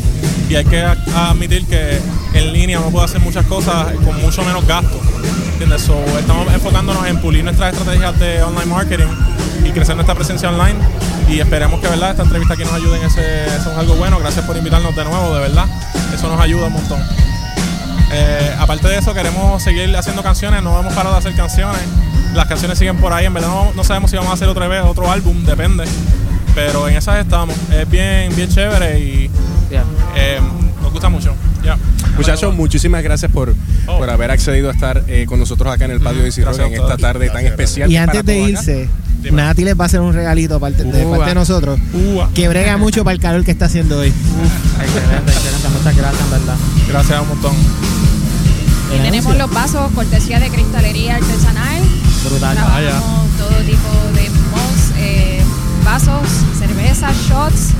[0.49, 1.99] y hay que admitir que
[2.33, 4.99] en línea uno puede hacer muchas cosas con mucho menos gasto.
[5.53, 5.89] ¿entiendes?
[6.19, 9.07] Estamos enfocándonos en pulir nuestras estrategias de online marketing
[9.65, 10.79] y crecer nuestra presencia online
[11.29, 14.19] y esperemos que verdad esta entrevista aquí nos ayude en ese, eso es algo bueno.
[14.19, 15.65] Gracias por invitarnos de nuevo, de verdad.
[16.13, 16.99] Eso nos ayuda un montón.
[18.17, 21.81] Eh, aparte de eso, queremos seguir haciendo canciones, no hemos parado de hacer canciones.
[22.33, 24.67] Las canciones siguen por ahí, en verdad no, no sabemos si vamos a hacer otra
[24.67, 25.83] vez otro álbum, depende.
[26.53, 27.55] Pero en esas estamos.
[27.71, 29.29] Es bien, bien chévere y
[30.15, 30.39] eh,
[30.81, 31.33] nos gusta mucho.
[31.63, 31.77] Ya.
[32.15, 33.53] Muchachos, muchísimas gracias por,
[33.87, 33.97] Oh.
[33.99, 36.55] por haber accedido a estar eh, con nosotros acá en el patio de Easy Rock
[36.55, 37.91] Gracias a en esta tarde tan especial.
[37.91, 38.87] Y para antes de todos acá.
[39.31, 41.79] Nati les va a hacer un regalito parte- de parte de nosotros
[42.33, 44.09] que brega mucho para el calor que está haciendo hoy.
[44.09, 45.69] Excelente, excelente.
[45.69, 46.55] Muchas gracias, en verdad.
[46.89, 47.53] Gracias un montón.
[48.95, 51.81] Y tenemos los vasos, cortesía de cristalería artesanal.
[52.29, 52.55] Brutal.
[52.55, 55.41] Trabajamos todo tipo de mugs, eh,
[55.83, 57.73] vasos, cervezas, shots.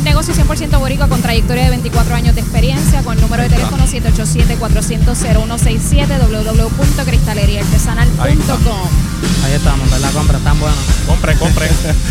[0.00, 3.84] Un negocio 100% boricua con trayectoria de 24 años de experiencia, con número de teléfono
[3.84, 8.88] 787-400-0167, www.cristaleriaartesanal.com.
[9.44, 10.10] Ahí estamos, ¿verdad?
[10.14, 10.78] Compra, están buenos.
[11.06, 11.68] Compre, compre.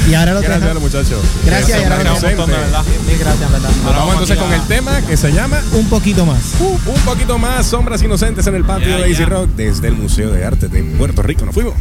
[0.08, 1.20] Y ahora lo Gracias, muchachos.
[1.44, 2.38] Gracias, y ahora Gracias.
[2.38, 3.72] Mil verdad.
[3.84, 6.58] Nos vamos entonces con el tema que se llama un poquito más.
[6.60, 9.30] Un poquito más Sombras Inocentes en el patio Yeah, de Easy yeah.
[9.30, 11.44] Rock desde el Museo de Arte de Puerto Rico.
[11.44, 11.74] Nos fuimos.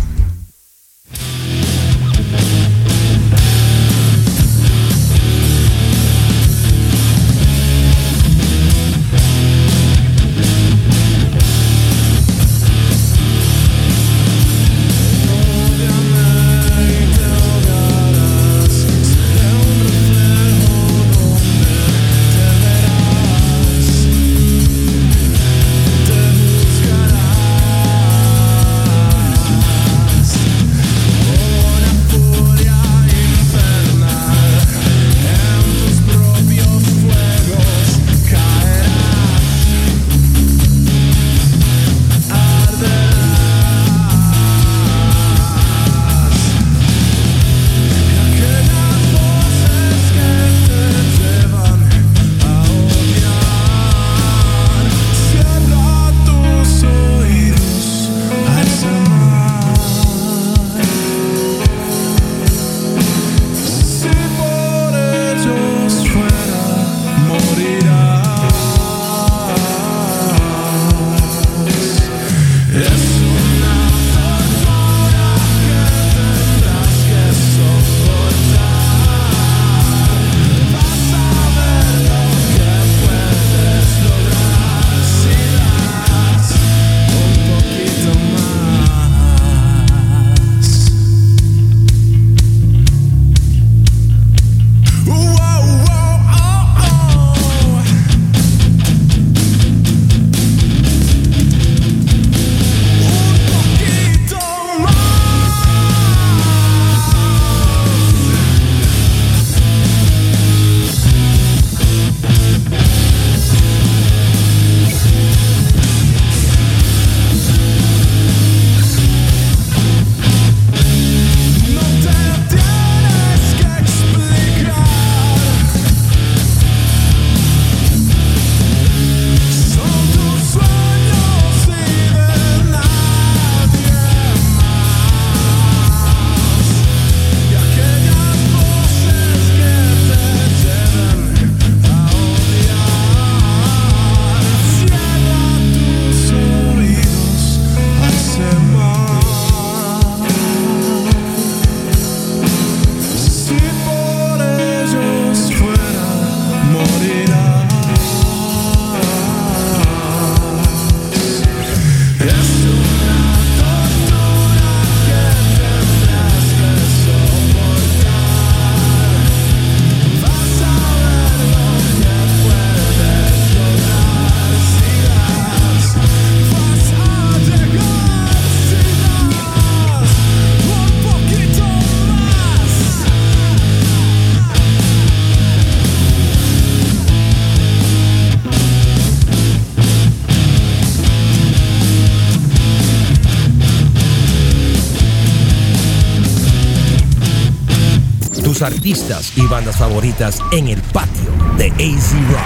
[198.89, 202.41] Artistas y bandas favoritas en el patio de AZ Rock.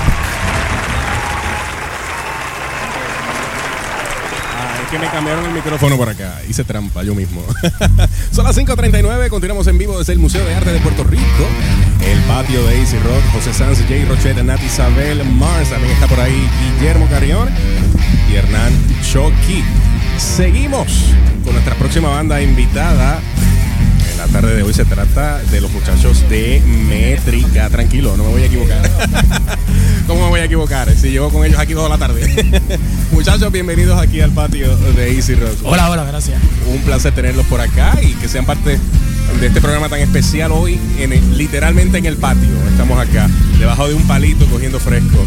[4.90, 6.42] que me cambiaron el micrófono por acá.
[6.46, 7.42] Hice trampa yo mismo.
[8.30, 9.28] Son las 5.39.
[9.30, 11.22] Continuamos en vivo desde el Museo de Arte de Puerto Rico.
[12.04, 13.22] El patio de Easy Rock.
[13.32, 15.70] José Sanz, Jay Rochette, Nat Isabel Mars.
[15.70, 16.46] También está por ahí
[16.78, 17.48] Guillermo Carrión
[18.30, 18.72] y Hernán
[19.10, 19.64] Choqui.
[20.18, 20.88] Seguimos
[21.42, 23.20] con nuestra próxima banda invitada.
[24.32, 27.68] Tarde de hoy se trata de los muchachos de Métrica.
[27.68, 28.80] Tranquilo, no me voy a equivocar.
[30.06, 30.90] ¿Cómo me voy a equivocar?
[30.96, 32.22] Si llevo con ellos aquí toda la tarde.
[33.12, 35.58] muchachos, bienvenidos aquí al patio de Easy Rock.
[35.64, 36.40] Hola, hola, gracias.
[36.66, 38.78] Un placer tenerlos por acá y que sean parte
[39.38, 42.48] de este programa tan especial hoy, en el- literalmente en el patio.
[42.70, 43.28] Estamos acá,
[43.58, 45.26] debajo de un palito cogiendo fresco,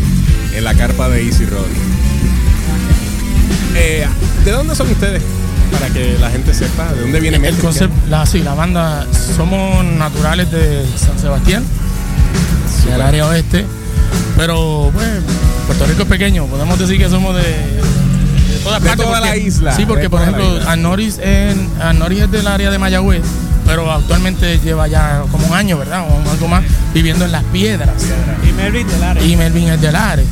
[0.55, 1.67] en la carpa de Easy Rock.
[3.75, 4.05] Eh,
[4.43, 5.21] ¿De dónde son ustedes?
[5.71, 7.63] Para que la gente sepa, ¿de dónde viene El Métrica?
[7.63, 9.05] concepto, la, sí, la banda,
[9.35, 11.63] somos naturales de San Sebastián,
[12.89, 13.65] del área oeste,
[14.37, 15.21] pero bueno,
[15.67, 19.05] Puerto Rico es pequeño, podemos decir que somos de, de todas De partes.
[19.05, 20.69] toda la isla, Sí, porque por toda ejemplo.
[20.69, 23.23] Anoris, en, Anoris es del área de Mayagüez,
[23.65, 26.05] pero actualmente lleva ya como un año, ¿verdad?
[26.07, 26.63] O algo más,
[26.93, 27.89] viviendo en Las Piedras.
[28.47, 29.23] Y Melvin del área.
[29.25, 30.25] Y Melvin es del área.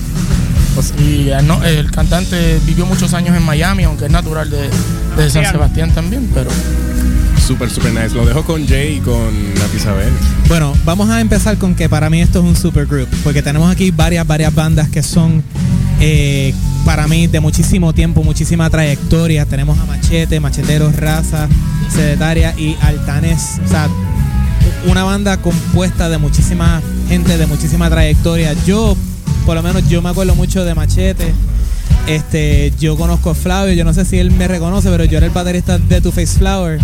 [1.00, 4.70] Y Ano- el cantante vivió muchos años en Miami, aunque es natural de,
[5.18, 6.50] de San Sebastián también, pero...
[7.46, 8.16] Súper, súper nice.
[8.16, 10.14] Lo dejo con Jay y con Nat Isabel.
[10.48, 13.70] Bueno, vamos a empezar con que para mí esto es un super group, porque tenemos
[13.70, 15.44] aquí varias, varias bandas que son
[16.00, 16.54] eh,
[16.86, 19.46] para mí de muchísimo tiempo, muchísima trayectoria.
[19.46, 21.50] Tenemos a Machete, Macheteros, Raza,
[21.94, 23.60] Sedetaria y Altanes.
[23.66, 23.90] O sea,
[24.88, 28.54] una banda compuesta de muchísima gente, de muchísima trayectoria.
[28.66, 28.96] Yo,
[29.46, 31.34] por lo menos, yo me acuerdo mucho de Machete.
[32.08, 35.26] Este, yo conozco a Flavio, yo no sé si él me reconoce, pero yo era
[35.28, 36.80] el baterista de Two Face Flower.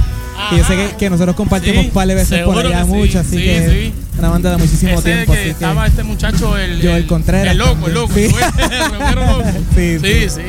[0.53, 2.85] Y yo sé que, que nosotros compartimos Sí, un par de veces por allá que
[2.85, 5.33] sí, mucho, así sí, que una banda de muchísimo Ese tiempo.
[5.33, 8.13] que así que- estaba este muchacho, el, Joel Contreras El loco, el loco.
[8.17, 9.43] el loco.
[9.75, 10.29] Sí, sí, sí.
[10.29, 10.41] sí.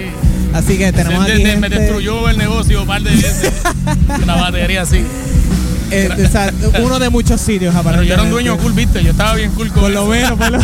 [0.52, 3.52] Así que tenemos aquí de- me destruyó el negocio un par de veces.
[4.22, 5.02] Una batería así.
[5.90, 9.02] eh, o sea, uno de muchos sitios, Pero yo era un dueño cool, viste.
[9.02, 10.58] Yo estaba bien cool con Por lo menos, por lo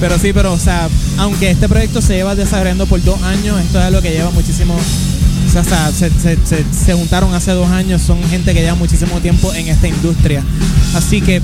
[0.00, 0.88] Pero sí, pero o sea,
[1.18, 4.74] aunque este proyecto se lleva desarrollando por dos años, esto es lo que lleva muchísimo.
[4.74, 8.74] O sea, o se, se- se- se juntaron hace dos años, son gente que lleva
[8.74, 10.42] muchísimo tiempo en esta industria.
[10.94, 11.40] Así que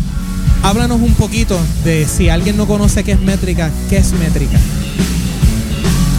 [0.62, 4.58] háblanos un poquito de si alguien no conoce qué es métrica, qué es métrica.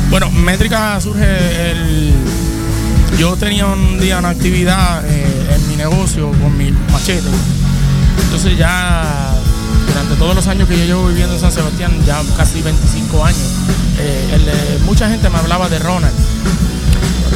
[0.09, 2.11] Bueno, Métrica surge el.
[3.17, 5.25] Yo tenía un día una actividad eh,
[5.55, 7.27] en mi negocio con mi machete.
[8.23, 9.33] Entonces ya
[9.93, 13.41] durante todos los años que yo llevo viviendo en San Sebastián, ya casi 25 años,
[13.99, 16.13] eh, el mucha gente me hablaba de Ronald.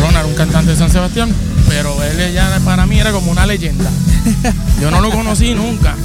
[0.02, 1.34] Ronald, un cantante de San Sebastián,
[1.68, 3.90] pero él ya para mí era como una leyenda.
[4.82, 5.96] Yo no lo conocí nunca.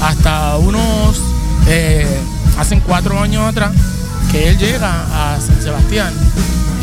[0.00, 1.20] Hasta unos,
[1.66, 2.06] eh,
[2.58, 3.72] hace cuatro años atrás,
[4.34, 6.12] que él llega a San Sebastián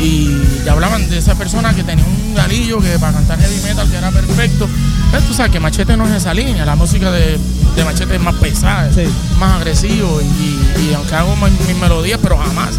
[0.00, 0.26] y
[0.64, 3.96] ya hablaban de esa persona que tenía un galillo que para cantar heavy metal que
[3.98, 4.66] era perfecto.
[5.10, 7.38] Pero tú sabes que Machete no es esa línea, la música de,
[7.76, 9.02] de Machete es más pesada, Sí.
[9.38, 12.70] más agresivo y, y aunque hago mis, mis melodías, pero jamás.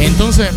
[0.00, 0.48] Entonces,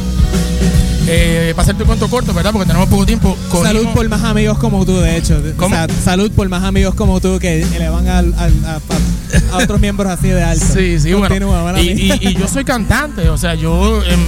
[1.07, 2.51] eh, para hacerte un cuento corto, ¿verdad?
[2.51, 3.35] Porque tenemos poco tiempo.
[3.49, 5.37] cogimos- Salud por más amigos como tú, de hecho.
[5.37, 5.75] O ¿Cómo?
[5.75, 9.63] sea, salud por más amigos como tú que le van al- al- a, a- a
[9.63, 10.65] otros miembros así de alto.
[10.73, 11.79] Sí, sí, Continúa, bueno.
[11.79, 14.19] y yo soy cantante, o sea, yo, em,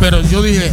[0.00, 0.72] pero yo dije,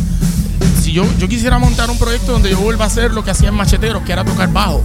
[0.81, 3.49] si yo, yo quisiera montar un proyecto donde yo vuelva a hacer lo que hacía
[3.49, 4.83] en Macheteros, que era tocar bajo.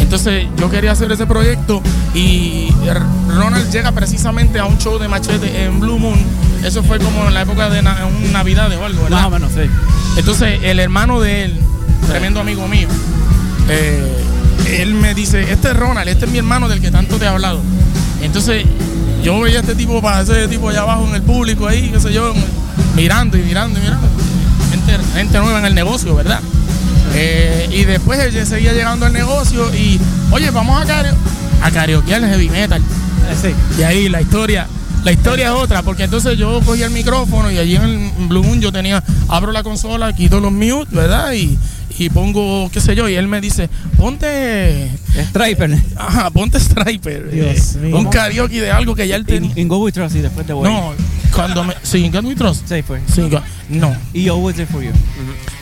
[0.00, 1.82] Entonces yo quería hacer ese proyecto
[2.14, 6.18] y R- Ronald llega precisamente a un show de Machete en Blue Moon.
[6.64, 9.18] Eso fue como en la época de na- un Navidad o algo, ¿verdad?
[9.18, 9.60] Más o menos, sí.
[10.16, 11.54] Entonces, el hermano de él,
[12.08, 12.88] tremendo amigo mío,
[13.68, 14.24] eh,
[14.78, 17.28] él me dice, este es Ronald, este es mi hermano del que tanto te he
[17.28, 17.60] hablado.
[18.22, 18.64] Entonces,
[19.22, 22.00] yo veía a este tipo para ese tipo allá abajo en el público ahí, qué
[22.00, 22.32] sé yo,
[22.96, 24.06] mirando y mirando y mirando.
[24.70, 26.40] Gente, gente nueva en el negocio, ¿verdad?
[27.14, 30.00] Eh, y después él seguía llegando al negocio y,
[30.30, 31.10] oye, vamos a, care
[31.62, 32.82] a karaokear el heavy metal.
[33.78, 34.66] Y ahí la historia,
[35.04, 38.42] la historia es otra, porque entonces yo cogí el micrófono y allí en el Blue
[38.42, 41.32] Moon yo tenía, abro la consola, quito los mute, ¿verdad?
[41.32, 41.58] Y,
[41.98, 44.90] y pongo, qué sé yo, y él me dice, ponte...
[45.30, 45.78] Striper.
[45.96, 47.30] Ajá, ponte Striper.
[47.30, 47.98] Dios eh, mío.
[47.98, 49.52] un karaoke de algo que ya él tenía.
[49.54, 50.68] En Go With Trust y después te voy.
[50.68, 50.92] No,
[51.32, 51.74] cuando me...
[51.82, 52.68] Sí, God We Trust.
[52.68, 53.00] Sí, fue.
[53.12, 53.22] Sí,
[53.68, 53.94] no.
[54.12, 54.92] Y Always There For You.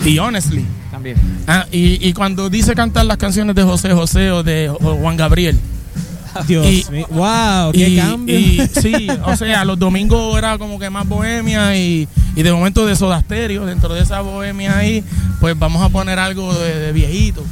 [0.05, 0.65] Y Honestly.
[0.93, 1.17] También.
[1.49, 5.17] Ah, y, y cuando dice cantar las canciones de José José o de o Juan
[5.17, 5.59] Gabriel.
[6.47, 7.07] Dios y- mío.
[7.11, 8.39] Wow, qué y, cambio.
[8.39, 12.87] y sí, o sea, los domingos era como que más bohemia y, y de momento
[12.87, 15.03] de Soda Stereo, dentro de esa bohemia ahí,
[15.41, 17.45] pues vamos a poner algo de, de viejito.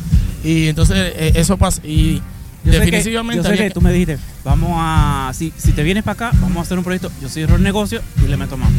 [0.44, 1.80] Y entonces eh, eso pasa.
[1.84, 2.22] Y
[2.64, 5.30] Yo sé que- definitivamente yo sé que tú me dijiste, vamos a.
[5.34, 7.10] Si, si te vienes para acá, vamos a hacer un proyecto.
[7.20, 8.74] Yo soy el negocio y le meto mano.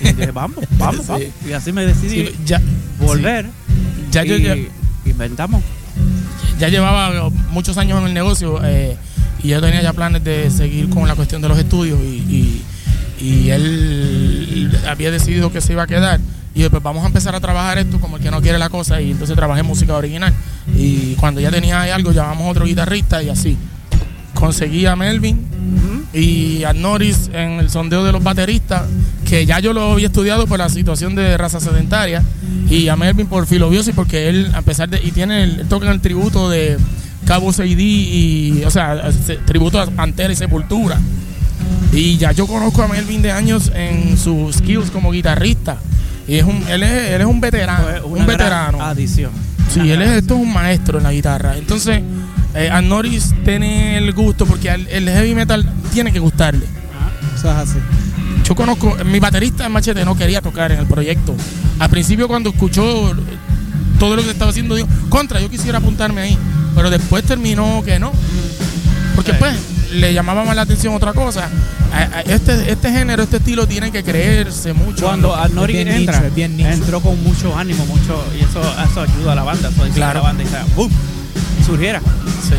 [0.00, 1.08] Y dije, vamos, vamos, Sí.
[1.08, 1.22] vamos.
[1.48, 2.60] Y así me decidí sí, ya,
[2.98, 3.46] volver.
[4.12, 4.56] Ya yo- y ya-
[5.10, 5.62] inventamos.
[6.58, 8.96] ya llevaba muchos años en el negocio eh,
[9.42, 12.62] y yo tenía ya planes de seguir con la cuestión de los estudios y, y-
[13.20, 16.20] y él había decidido que se iba a quedar.
[16.54, 18.68] Y yo, pues vamos a empezar a trabajar esto como el que no quiere la
[18.68, 20.32] cosa y entonces trabajé música original.
[20.76, 23.56] Y cuando ya tenía algo llamamos a otro guitarrista y así.
[24.34, 25.38] Conseguí a Melvin
[26.14, 28.82] y a Norris en el sondeo de los bateristas
[29.28, 32.22] que ya yo lo había estudiado por la situación de raza sedentaria
[32.68, 36.00] y a Melvin por filobiosis porque él a pesar de y tiene el, toca el
[36.00, 36.76] tributo de
[37.24, 40.98] Cabo Seidí y o sea se- tributo a Pantera y Sepultura
[41.92, 45.76] y ya yo conozco a Melvin de años en sus skills como guitarrista
[46.28, 49.30] y es un él es, él es un veterano una un veterano Adición.
[49.72, 51.56] Sí, él es, esto es un maestro en la guitarra.
[51.56, 52.02] Entonces,
[52.54, 56.66] eh, a Norris tiene el gusto porque el heavy metal tiene que gustarle.
[57.36, 57.78] Eso es así.
[58.44, 61.34] Yo conozco, mi baterista en Machete no quería tocar en el proyecto.
[61.78, 63.12] Al principio cuando escuchó
[63.98, 66.38] todo lo que estaba haciendo, dijo, contra, yo quisiera apuntarme ahí.
[66.74, 68.12] Pero después terminó que no.
[69.14, 69.54] Porque pues
[69.92, 71.48] le llamaba más la atención otra cosa.
[71.92, 75.04] A- a- Este, este género, este estilo tiene que creerse mucho.
[75.04, 76.68] Cuando en lo- Nori bien entra, nicho, es bien nicho.
[76.70, 79.68] entró con mucho ánimo, mucho, y eso, eso ayuda a la banda.
[79.68, 80.20] Eso Claro.
[80.20, 80.90] la banda y sea, ¡boom!
[81.66, 82.00] surgiera.
[82.52, 82.58] Sí.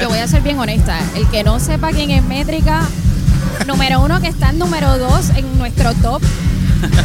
[0.00, 0.98] Yo voy a ser bien honesta.
[1.14, 2.82] El que no sepa quién es Métrica,
[3.66, 6.20] número uno que está en número dos en nuestro top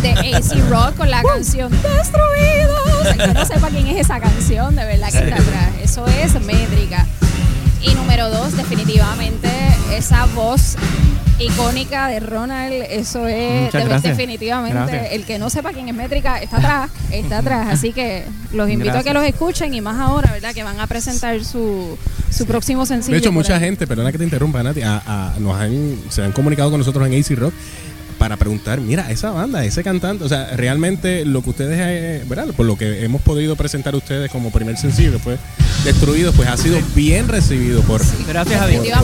[0.01, 3.05] de AC Rock con la canción Destruidos.
[3.05, 5.69] El que no sepa quién es esa canción, de verdad que está atrás.
[5.81, 7.05] Eso es Métrica.
[7.81, 9.49] Y número dos, definitivamente,
[9.93, 10.75] esa voz
[11.39, 14.03] icónica de Ronald, eso es de- gracias.
[14.17, 14.73] definitivamente.
[14.77, 15.11] Gracias.
[15.11, 17.67] El que no sepa quién es Métrica está atrás, está atrás.
[17.71, 18.23] Así que
[18.53, 20.53] los invito a que los escuchen y más ahora, ¿verdad?
[20.53, 21.97] Que van a presentar su,
[22.31, 23.13] su próximo sencillo.
[23.13, 23.61] De hecho, mucha ahí.
[23.61, 27.07] gente, perdona que te interrumpa, Nati, a- a- nos han, se han comunicado con nosotros
[27.07, 27.53] en AC Rock
[28.17, 32.47] para preguntar, mira, esa banda, ese cantante, o sea, realmente lo que ustedes, eh, ¿verdad?
[32.55, 35.37] Por lo que hemos podido presentar a ustedes como primer sencillo, fue
[35.85, 38.97] Destruido, pues ha sido bien recibido por, Gracias a por, Dios.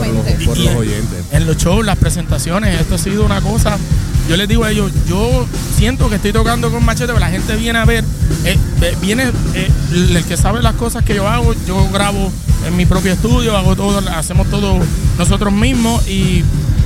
[0.44, 1.24] por los, por oyentes.
[1.30, 3.78] en los shows, las presentaciones, esto ha sido una cosa.
[4.28, 5.46] Yo les digo a ellos, yo
[5.76, 8.02] siento que estoy tocando con machete, pero la gente viene a ver,
[8.44, 12.32] eh, eh, viene eh, el que sabe las cosas que yo hago, yo grabo
[12.66, 14.78] en mi propio estudio, hago todo, hacemos todo
[15.18, 16.42] nosotros mismos y,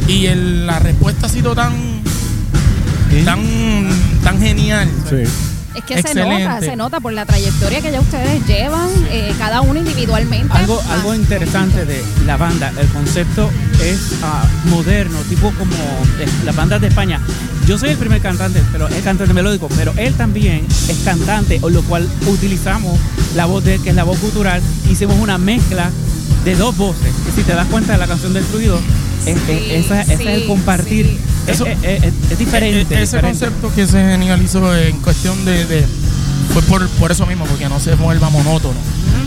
[0.08, 2.02] y el- la respuesta ha sido tan,
[3.24, 3.40] tan,
[4.22, 4.88] tan genial.
[5.08, 5.24] Sí.
[5.74, 9.60] Es que se nota, se nota por la trayectoria que ya ustedes llevan, eh, cada
[9.60, 10.52] uno individualmente.
[10.56, 13.48] Algo, algo interesante de la banda, el concepto
[13.80, 15.74] es ah, moderno, tipo como
[16.18, 17.20] eh, las bandas de España.
[17.66, 21.70] Yo soy el primer cantante, pero es cantante melódico, pero él también es cantante, o
[21.70, 22.98] lo cual utilizamos
[23.36, 24.60] la voz de él, que es la voz cultural.
[24.90, 25.90] Hicimos una mezcla
[26.48, 27.12] de dos voces.
[27.28, 28.78] Y si te das cuenta de la canción Destruido,
[29.26, 31.06] es- Sí, es- ese el compartir.
[31.06, 31.18] sí.
[31.52, 32.80] Eso- es- es- es diferente.
[32.94, 33.20] Ese diferente.
[33.40, 35.84] concepto que se genializó en cuestión de, de-
[36.52, 38.78] fue por, por eso mismo, porque no se vuelva monótono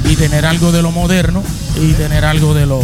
[0.09, 1.43] y tener algo de lo moderno
[1.80, 2.84] y tener algo de lo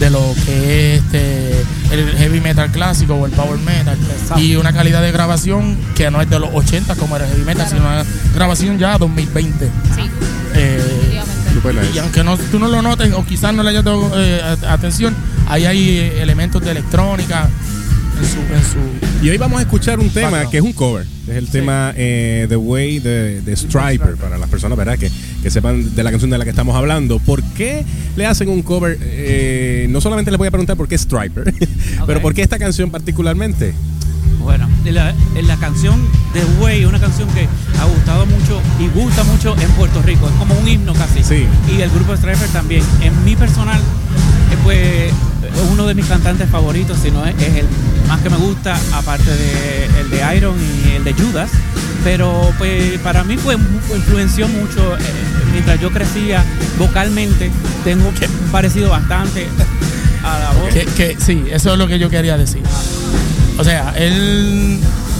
[0.00, 1.52] de lo que es este
[1.92, 4.40] el heavy metal clásico o el power metal Exacto.
[4.42, 7.44] y una calidad de grabación que no es de los 80 como era el heavy
[7.44, 8.04] metal, sino una
[8.34, 9.66] grabación ya 2020.
[9.94, 10.02] Sí,
[11.94, 15.14] y aunque no, tú no lo notes o quizás no le hayas dado eh, atención,
[15.48, 17.48] ahí hay eh, elementos de electrónica
[18.18, 21.06] en su, en su Y hoy vamos a escuchar un tema que es un cover.
[21.26, 24.98] Es el tema eh, The Way de, de Striper, para las personas ¿verdad?
[24.98, 25.10] Que,
[25.42, 27.18] que sepan de la canción de la que estamos hablando.
[27.18, 27.84] ¿Por qué
[28.16, 28.98] le hacen un cover?
[29.00, 31.54] Eh, no solamente les voy a preguntar por qué Striper,
[32.06, 33.74] pero ¿por qué esta canción particularmente?
[34.44, 36.00] Bueno, la, la canción
[36.32, 37.48] de Way, una canción que
[37.80, 41.24] ha gustado mucho y gusta mucho en Puerto Rico, es como un himno casi.
[41.24, 41.46] Sí.
[41.76, 42.82] Y el grupo Striper también.
[43.00, 47.54] En mi personal, eh, pues es uno de mis cantantes favoritos, si no es, es
[47.56, 47.66] el
[48.06, 50.54] más que me gusta, aparte de el de Iron
[50.86, 51.50] y el de Judas.
[52.04, 55.00] Pero pues para mí fue mu- influenció mucho eh,
[55.52, 56.44] mientras yo crecía
[56.78, 57.50] vocalmente.
[57.82, 58.14] Tengo un
[58.52, 59.46] parecido bastante
[60.22, 60.72] a la voz.
[60.74, 62.62] Que, que sí, eso es lo que yo quería decir.
[63.58, 64.78] O sea, él,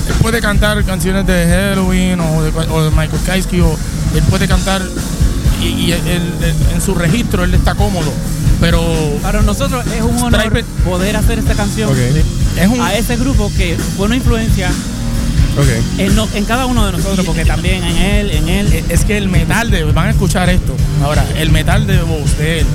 [0.08, 3.76] él puede cantar canciones de Halloween o de, o de Michael Kaisky o
[4.14, 4.82] él puede cantar
[5.62, 8.12] y, y él- él- en su registro él está cómodo,
[8.60, 8.82] pero
[9.22, 11.96] Para nosotros es un honor Striper- poder hacer esta canción Ok.
[12.60, 14.70] es un a ese grupo que fue una influencia
[15.98, 18.72] en, no- en cada uno de nosotros, porque también en él, en él.
[18.72, 20.74] Eh, es que el metal de van a escuchar esto
[21.04, 22.66] ahora el metal de voz de él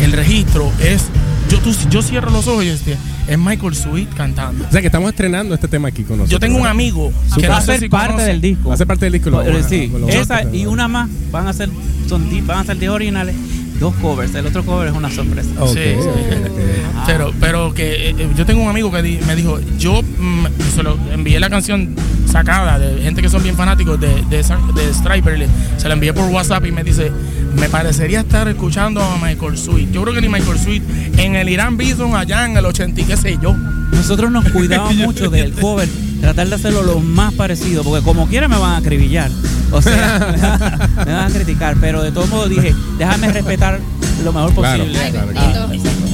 [0.00, 1.02] el registro es
[1.50, 2.96] yo tú, yo cierro los ojos y este,
[3.30, 6.30] es Michael Sweet cantando O sea que estamos estrenando este tema aquí con nosotros.
[6.30, 8.68] yo tengo un amigo que que va a ser parte del disco.
[8.68, 9.42] Va a ser parte del disco.
[9.68, 11.70] sí, esa y una más van a ser
[12.08, 13.36] son van a ser 10 originales,
[13.78, 14.34] dos covers.
[14.34, 15.48] El otro cover es una sorpresa.
[15.68, 16.08] Sí, sí.
[16.08, 17.06] ok.
[17.06, 20.46] Pero, pero que eh, eh, yo tengo un amigo que di- me dijo, yo mm,
[20.74, 21.94] se lo envié la canción
[22.30, 25.46] sacada de gente que son bien fanáticos de, de, de Striper.
[25.78, 27.10] Se la envié por WhatsApp y me dice,
[27.56, 29.90] me parecería estar escuchando a Michael Sweet.
[29.90, 30.82] Yo creo que ni Michael Sweet
[31.18, 33.54] en el Irán Bison allá en el 80 y qué sé yo.
[33.92, 35.88] Nosotros nos cuidamos mucho del cover,
[36.20, 39.30] tratar de hacerlo lo más parecido, porque como quiera me van a acribillar.
[39.72, 43.80] O sea, me van a criticar, pero de todos modos dije, déjame respetar
[44.24, 44.98] lo mejor posible.
[45.32, 45.68] Claro.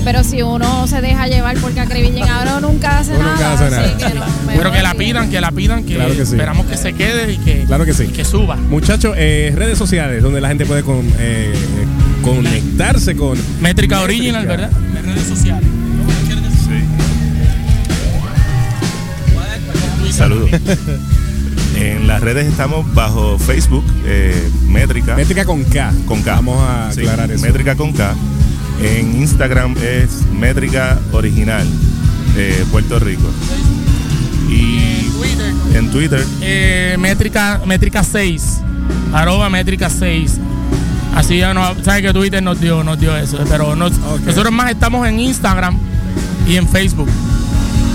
[0.07, 3.33] Pero si uno se deja llevar porque acribillen ahora, nunca hace Uno nada.
[3.35, 3.97] nunca hace así nada.
[4.13, 4.25] que no,
[4.57, 6.33] Pero que la pidan, que la pidan, que, Claro que sí.
[6.35, 8.05] esperamos que se quede y que, Claro que sí.
[8.05, 8.55] y que suba.
[8.55, 11.53] Muchachos, eh, redes sociales donde la gente puede con- eh,
[12.23, 14.71] conectarse con Métrica Original, ¿verdad?
[14.95, 15.69] Las redes sociales.
[20.13, 20.49] Saludos.
[21.77, 25.17] en las redes estamos bajo Facebook, eh, Métrica.
[25.17, 25.93] Métrica con K.
[26.07, 26.35] Con K.
[26.37, 27.45] Vamos a Sí, aclarar eso.
[27.45, 28.15] Métrica con K.
[28.83, 31.67] En Instagram es Métrica Original,
[32.37, 33.29] eh, Puerto Rico.
[34.51, 35.11] Y
[35.75, 38.61] en Twitter, Eh, métrica, métrica 6.
[39.13, 40.39] Arroba métrica 6.
[41.15, 43.39] Así ya no, sabe que Twitter nos dio, nos dio eso.
[43.49, 43.93] Pero nos-
[44.25, 45.79] nosotros más estamos en Instagram
[46.47, 47.09] y en Facebook.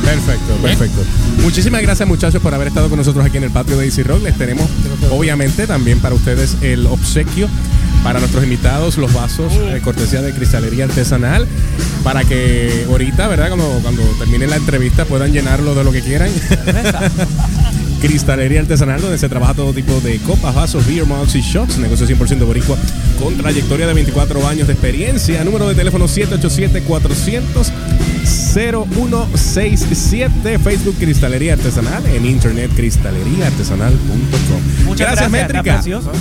[0.03, 1.03] Perfecto, perfecto.
[1.43, 4.23] Muchísimas gracias muchachos por haber estado con nosotros aquí en el patio de Easy Rock.
[4.23, 4.67] Les tenemos
[5.11, 7.47] obviamente también para ustedes el obsequio
[8.03, 11.47] para nuestros invitados, los vasos de cortesía de cristalería artesanal,
[12.03, 13.49] para que ahorita, ¿verdad?
[13.49, 16.29] Cuando, cuando termine la entrevista puedan llenarlo de lo que quieran.
[18.01, 21.77] Cristalería Artesanal, donde se trabaja todo tipo de copas, vasos, beer mugs y shots.
[21.77, 22.75] Negocio 100% boricua
[23.21, 25.43] con trayectoria de 24 años de experiencia.
[25.43, 26.07] Número de teléfono
[28.24, 30.59] 787-400-0167.
[30.59, 32.05] Facebook Cristalería Artesanal.
[32.07, 34.86] En internet cristaleriaartesanal.com.
[34.86, 35.59] Muchas gracias, Métrica.
[35.59, 36.11] está precioso.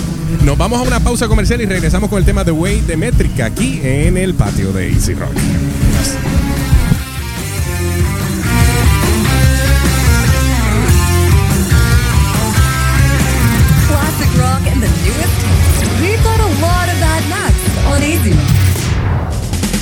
[0.43, 3.45] Nos vamos a una pausa comercial y regresamos con el tema de Way de Métrica
[3.45, 5.31] aquí en el patio de Easy Rock.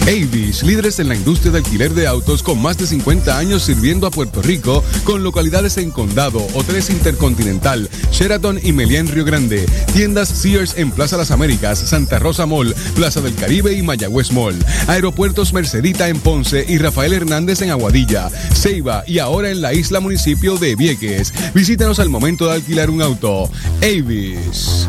[0.09, 4.07] Avis, líderes en la industria de alquiler de autos con más de 50 años sirviendo
[4.07, 9.67] a Puerto Rico, con localidades en Condado, Hoteles Intercontinental, Sheraton y Meliá en Río Grande,
[9.93, 14.55] tiendas Sears en Plaza Las Américas, Santa Rosa Mall, Plaza del Caribe y Mayagüez Mall,
[14.87, 19.99] aeropuertos Mercedita en Ponce y Rafael Hernández en Aguadilla, Ceiba y ahora en la isla
[19.99, 21.31] municipio de Vieques.
[21.53, 23.47] Visítanos al momento de alquilar un auto.
[23.83, 24.87] Avis.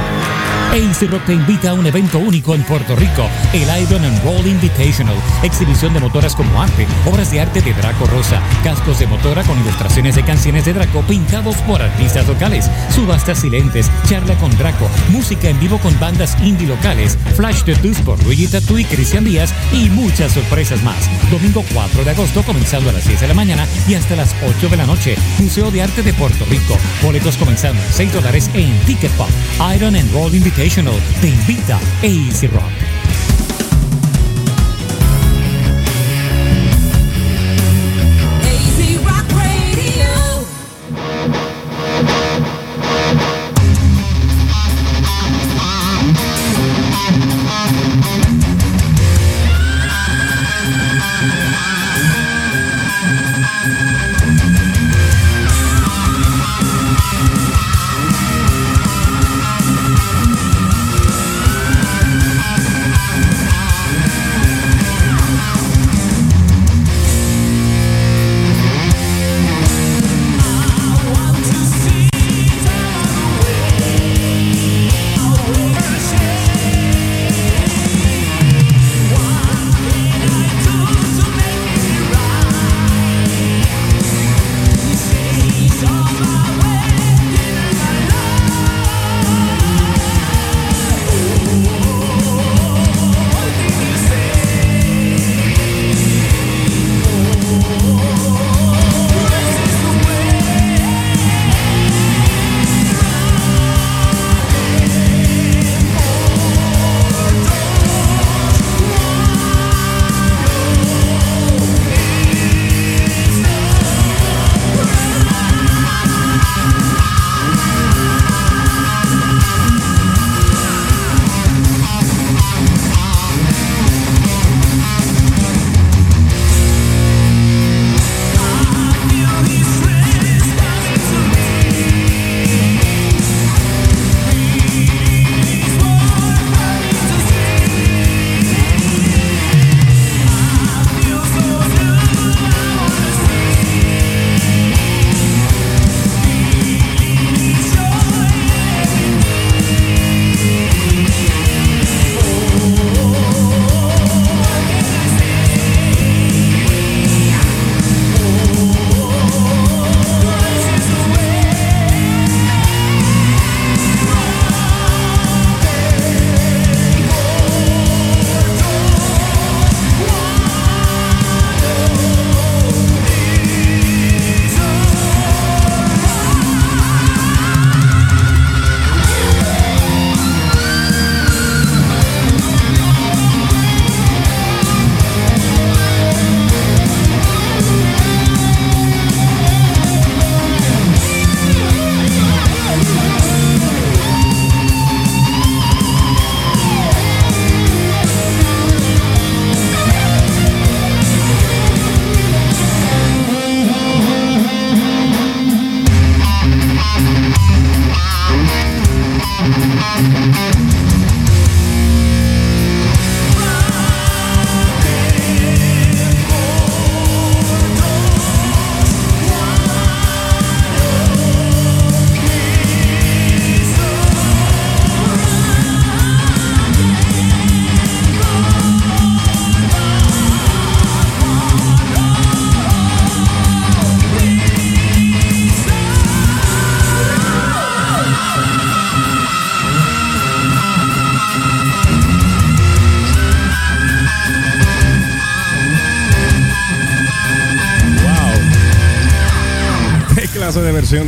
[0.70, 4.46] AC Rock te invita a un evento único en Puerto Rico, el Iron and Roll
[5.42, 9.58] Exhibición de motoras como arte, obras de arte de Draco Rosa, cascos de motora con
[9.60, 15.48] ilustraciones de canciones de Draco pintados por artistas locales, subastas silentes, charla con Draco, música
[15.48, 19.88] en vivo con bandas indie locales, flash tattoos por Luigi Tattoo y Cristian Díaz y
[19.90, 21.08] muchas sorpresas más.
[21.30, 24.68] Domingo 4 de agosto comenzando a las 6 de la mañana y hasta las 8
[24.68, 25.16] de la noche.
[25.38, 26.76] Museo de Arte de Puerto Rico.
[27.02, 29.28] Boletos comenzando en 6 dólares en Ticket Pop.
[29.74, 33.29] Iron and Roll Invitational te invita a Easy Rock.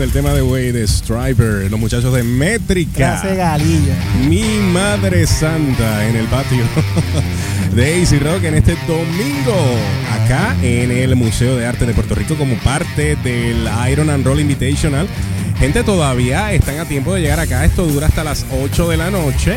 [0.02, 3.14] Del tema de Way de Striper, los muchachos de Métrica.
[4.28, 4.42] Mi
[4.72, 6.58] madre santa en el patio
[7.76, 9.54] de AC Rock en este domingo,
[10.24, 14.40] acá en el Museo de Arte de Puerto Rico, como parte del Iron and Roll
[14.40, 15.06] Invitational.
[15.60, 17.64] Gente, todavía están a tiempo de llegar acá.
[17.64, 19.54] Esto dura hasta las 8 de la noche.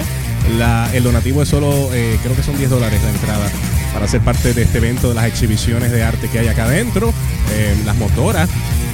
[0.59, 3.47] La- el donativo es solo, eh, creo que son 10 dólares la entrada
[3.95, 7.11] para ser parte de este evento, de las exhibiciones de arte que hay acá adentro,
[7.55, 8.47] eh, las motoras.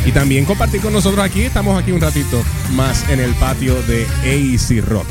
[0.05, 1.43] Y también compartir con nosotros aquí.
[1.43, 2.43] Estamos aquí un ratito
[2.73, 5.07] más en el patio de AC Rock.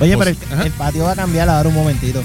[0.00, 2.22] Oye, Pues, pero el, patio va a cambiar ahora un momentito.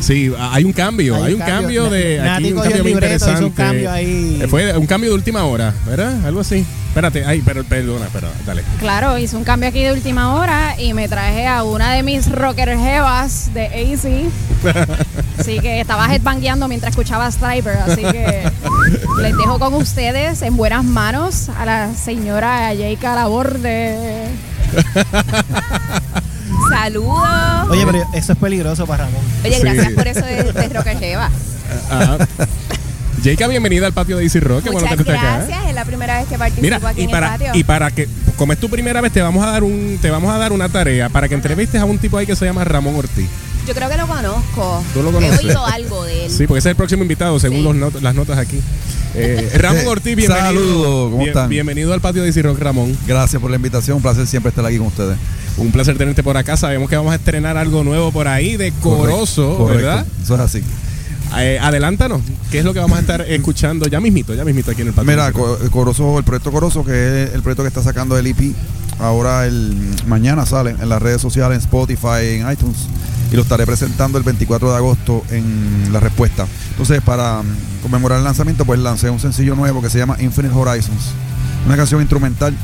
[0.00, 1.90] Sí, hay un cambio, hay, Hay un cambio, cambio.
[1.90, 3.62] de Nati aquí un cambio muy libreto, hizo un interesante.
[3.62, 4.38] cambio ahí.
[4.42, 6.24] Eh, Fue un cambio de última hora, ¿verdad?
[6.26, 6.64] Algo así.
[6.88, 8.62] Espérate, ay, pero, perdona, espera, dale.
[8.80, 12.28] Claro, hice un cambio aquí de última hora y me traje a una de mis
[12.32, 14.30] rocker jevas de AC.
[15.38, 17.76] Así que estaba headbangueando mientras escuchaba Striper.
[17.76, 18.50] Así que
[19.20, 24.28] les dejo con ustedes en buenas manos a la señora Jayka Laborde.
[26.70, 27.68] Saludos.
[27.70, 29.20] Oye, pero eso es peligroso para Ramón.
[29.44, 29.60] Oye, Sí.
[29.62, 31.30] gracias por eso de, de Rocker Jeva.
[31.90, 32.18] Ajá.
[33.22, 34.64] Jayka, bienvenida al patio de Easy Rock.
[34.72, 35.12] Bueno Muchas acá.
[35.12, 35.18] ¿eh?
[35.46, 37.54] gracias, es la primera vez que participo Mira, aquí y en para, el patio.
[37.54, 40.32] y para que, como es tu primera vez, te vamos a dar un, te vamos
[40.34, 42.94] a dar una tarea para que entrevistes a un tipo ahí que se llama Ramón
[42.96, 43.28] Ortiz.
[43.70, 44.82] Yo creo que lo conozco.
[44.92, 45.38] ¿Tú lo He conoces?
[45.44, 46.30] oído algo de él.
[46.32, 48.58] Sí, porque ese es el próximo invitado, según los not- las notas aquí.
[49.14, 50.44] Eh, Ramón Ortiz, bienvenido.
[50.44, 51.48] Saludos, ¿cómo Bien- están?
[51.48, 52.98] Bienvenido al patio de Rock, Ramón.
[53.06, 55.16] Gracias por la invitación, un placer siempre estar aquí con ustedes.
[55.56, 56.56] Un placer tenerte por acá.
[56.56, 60.04] Sabemos que vamos a estrenar algo nuevo por ahí de Correcto, ¿verdad?
[60.20, 60.62] Eso es así.
[61.38, 64.82] Eh, adelántanos, ¿qué es lo que vamos a estar escuchando ya mismito, ya mismito aquí
[64.82, 65.12] en el patio?
[65.12, 68.52] Mira, Co- Corozo, el proyecto Corozo, que es el proyecto que está sacando el IP,
[68.98, 69.76] ahora el
[70.08, 72.78] mañana sale en las redes sociales, en Spotify, en iTunes,
[73.30, 76.46] y lo estaré presentando el 24 de agosto en la respuesta.
[76.70, 77.42] Entonces, para
[77.82, 81.12] conmemorar el lanzamiento, pues lancé un sencillo nuevo que se llama Infinite Horizons,
[81.66, 82.54] una canción instrumental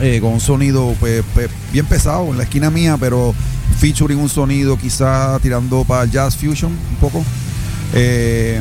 [0.00, 3.34] eh, con un sonido pues, pues, bien pesado en la esquina mía, pero
[3.78, 7.22] featuring un sonido quizá tirando para jazz fusion un poco.
[7.92, 8.60] Eh,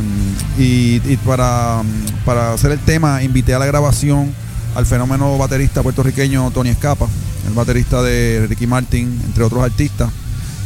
[0.59, 1.81] y, y para,
[2.25, 4.31] para hacer el tema, invité a la grabación
[4.75, 7.07] al fenómeno baterista puertorriqueño Tony Escapa,
[7.47, 10.11] el baterista de Ricky Martin, entre otros artistas,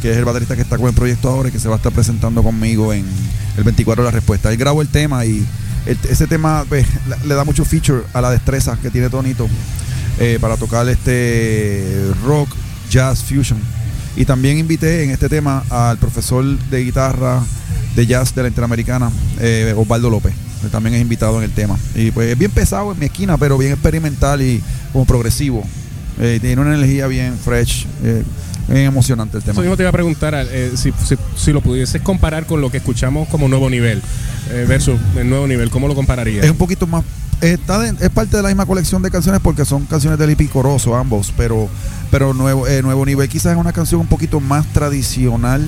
[0.02, 1.78] que es el baterista que está con el proyecto ahora y que se va a
[1.78, 3.04] estar presentando conmigo en
[3.56, 4.50] el 24 de la respuesta.
[4.50, 5.44] Él grabó el tema y
[5.86, 6.86] el- ese tema pues,
[7.26, 9.48] le- da mucho feature a la destreza que tiene Tonito
[10.20, 12.48] eh, para tocar este rock,
[12.90, 13.58] jazz, fusion.
[14.16, 17.40] Y también invité en este tema al profesor de guitarra
[17.94, 21.78] de jazz de la Interamericana, eh, Osvaldo López, que también es invitado en el tema.
[21.94, 24.60] Y pues es bien pesado en mi esquina, pero bien experimental y
[24.92, 25.62] como progresivo.
[26.20, 27.86] Eh, tiene una energía bien fresh,
[28.74, 29.52] bien emocionante el tema.
[29.52, 32.70] Eso mismo te iba a preguntar eh, si, si- si lo pudieses comparar con lo
[32.70, 34.02] que escuchamos como nuevo nivel
[34.50, 36.44] eh, versus el nuevo nivel, ¿cómo lo compararías?
[36.44, 37.04] Es un poquito más.
[37.40, 40.50] Está de- es parte de la misma colección de canciones porque son canciones del IP
[40.50, 41.68] Corozo ambos, pero,
[42.10, 45.64] pero nuevo, eh, nuevo nivel quizás es una canción un poquito más tradicional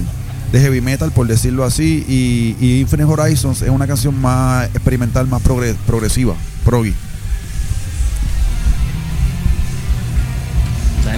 [0.52, 5.28] de heavy metal, por decirlo así, y, y Infinite Horizons es una canción más experimental,
[5.28, 6.34] más progre- progresiva,
[6.64, 6.92] proggy.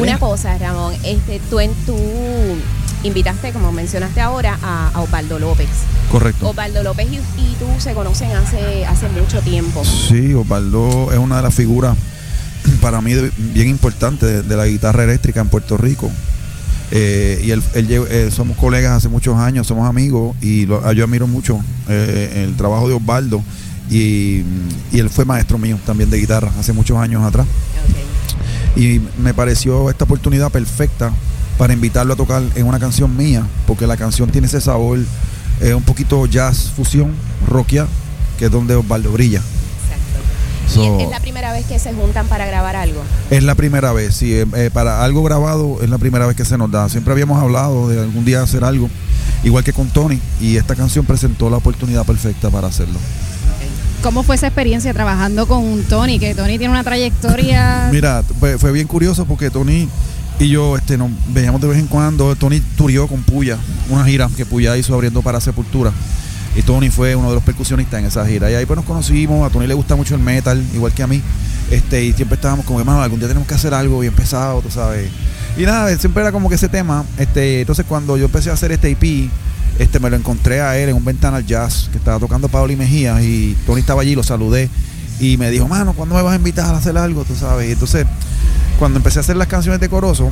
[0.01, 1.97] Una cosa, Ramón, este, tú, en, tú
[3.05, 5.69] invitaste, como mencionaste ahora, a, a Osvaldo López.
[6.11, 6.49] Correcto.
[6.51, 9.83] Osvaldo López y, y tú se conocen hace, hace mucho tiempo.
[9.85, 11.97] Sí, Osvaldo es una de las figuras
[12.81, 16.11] para mí bien importantes de, de la guitarra eléctrica en Puerto Rico.
[16.95, 21.27] Eh, y él, eh, somos colegas hace muchos años, somos amigos y lo- yo admiro
[21.27, 23.43] mucho eh, el trabajo de Osvaldo.
[23.91, 24.43] Y,
[24.93, 27.47] y él fue maestro mío también de guitarra hace muchos años atrás.
[28.77, 31.13] Y me pareció esta oportunidad perfecta
[31.59, 34.99] para invitarlo a tocar en una canción mía, porque la canción tiene ese sabor
[35.61, 37.15] eh, un poquito jazz fusión,
[37.47, 37.87] rockia,
[38.39, 39.43] que es donde Osvaldo brilla.
[40.69, 43.03] So, ¿Es la primera vez que se juntan para grabar algo?
[43.31, 46.47] es la primera vez, sí, eh, eh, para algo grabado es la primera vez que
[46.47, 46.89] se nos da.
[46.89, 48.89] Siempre habíamos hablado de algún día hacer algo,
[49.45, 52.99] igual que con Tony, y esta canción presentó la oportunidad perfecta para hacerlo.
[54.03, 56.19] ¿Cómo fue esa experiencia trabajando con Tony?
[56.19, 57.89] Que Tony tiene una trayectoria.
[57.93, 58.25] Mira,
[58.59, 59.89] fue, bien curioso porque Tony
[60.41, 62.35] y yo este, nos veíamos de vez en cuando.
[62.35, 63.59] Tony turió con Puya,
[63.91, 65.93] una gira que Puya hizo abriendo para Sepultura.
[66.57, 68.51] Y Tony fue uno de los percusionistas en esa gira.
[68.51, 69.49] Y ahí pues nos conocimos.
[69.49, 71.23] A Tony le gusta mucho el metal, igual que a mí.
[71.71, 74.71] Este, y siempre estábamos como, hermano, algún día tenemos que hacer algo bien pesado, tú
[74.71, 75.13] sabes.
[75.57, 77.05] Y nada, siempre era como que ese tema.
[77.19, 79.31] Este, entonces cuando yo empecé a hacer este EP,
[79.79, 82.77] este, me lo encontré a él en un Ventanal Jazz que estaba tocando Pablo y
[82.77, 84.69] Mejía y Tony estaba allí, lo saludé
[85.21, 87.25] y me dijo, mano, ¿cuándo me vas a invitar a hacer algo?
[87.25, 87.69] Tú sabes.
[87.69, 88.07] Y entonces,
[88.79, 90.31] cuando empecé a hacer las canciones de Corozo,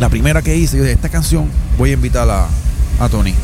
[0.00, 3.34] la primera que hice, yo dije, esta canción voy a invitar a, Tony.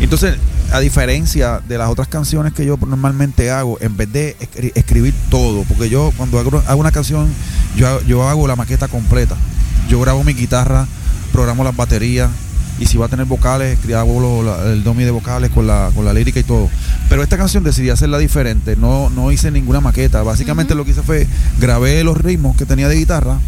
[0.00, 0.36] Entonces,
[0.72, 5.14] a diferencia de las otras canciones que yo normalmente hago, en vez de escri- escribir
[5.30, 7.28] todo, porque yo cuando hago, hago una canción,
[7.76, 9.36] yo, yo hago la maqueta completa.
[9.88, 10.86] Yo grabo mi guitarra,
[11.32, 12.30] programo las baterías,
[12.78, 14.02] y si va a tener vocales, la-
[14.72, 16.68] el domi de vocales con la, con la lírica y todo.
[17.08, 20.22] Pero esta canción decidí hacerla diferente, no, no hice ninguna maqueta.
[20.22, 21.26] Básicamente lo que hice fue
[21.60, 23.38] grabé los ritmos que tenía de guitarra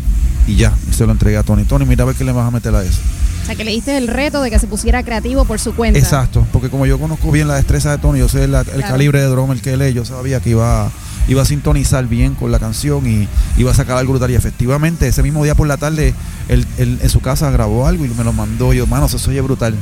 [0.46, 1.64] y ya, y se lo entregué a Tony.
[1.64, 3.00] Tony, mira a ver qué le vas a meter a eso.
[3.42, 5.98] O sea, que le diste el reto de que se pusiera creativo por su cuenta.
[5.98, 8.88] Exacto, porque como yo conozco bien la destreza de Tony, yo sé la- el Claro.
[8.88, 10.90] calibre de drummer que él es, yo sabía que iba,
[11.28, 14.30] iba a sintonizar bien con la canción y iba a sacar algo brutal.
[14.30, 16.14] Y efectivamente, ese mismo día por la tarde,
[16.48, 18.72] él, en su casa grabó algo y me lo mandó.
[18.72, 19.74] Y yo, mano, eso oye brutal.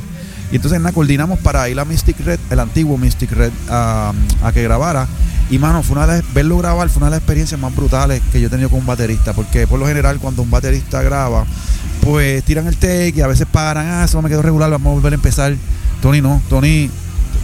[0.51, 4.13] Y entonces nada, coordinamos para ir a Mystic Red, el antiguo Mystic Red, a,
[4.53, 5.07] que grabara.
[5.49, 8.41] Y mano, fue una de verlo grabar fue una de las experiencias más brutales que
[8.41, 9.33] yo he tenido con un baterista.
[9.33, 11.45] Porque por lo general, cuando un baterista graba,
[12.01, 14.93] pues tiran el take y a veces paran, ah, eso me quedó regular, vamos a
[14.93, 15.55] volver a empezar.
[16.01, 16.89] Tony no, Tony,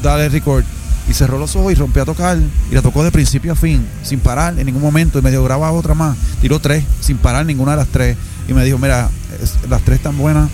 [0.03, 0.63] dale record.
[1.11, 2.37] Y cerró los ojos y rompió a tocar.
[2.71, 5.19] Y la tocó de principio a fin, sin parar en ningún momento.
[5.19, 6.15] Y me dijo, graba otra más.
[6.39, 8.15] Tiró tres, sin parar ninguna de las tres.
[8.47, 9.09] Y me dijo, mira,
[9.43, 10.49] es- las tres están buenas,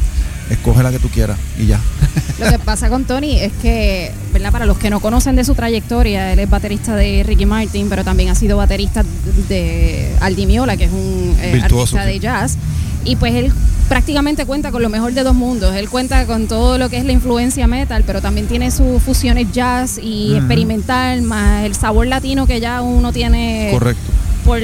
[0.49, 1.37] escoge la que tú quieras.
[1.59, 1.79] Y ya.
[2.39, 4.51] Lo que pasa con Tony es que, ¿verdad?
[4.51, 8.03] Para los que no conocen de su trayectoria, él es baterista de Ricky Martin, pero
[8.03, 9.03] también ha sido baterista
[9.49, 12.57] de Aldi Miola, que es un eh, artista de jazz.
[13.05, 13.53] Y pues él
[13.89, 15.75] prácticamente cuenta con lo mejor de dos mundos.
[15.75, 19.51] Él cuenta con todo lo que es la influencia metal, pero también tiene sus fusiones
[19.51, 24.03] jazz y experimental, más el sabor latino que ya uno tiene Correcto.
[24.45, 24.59] por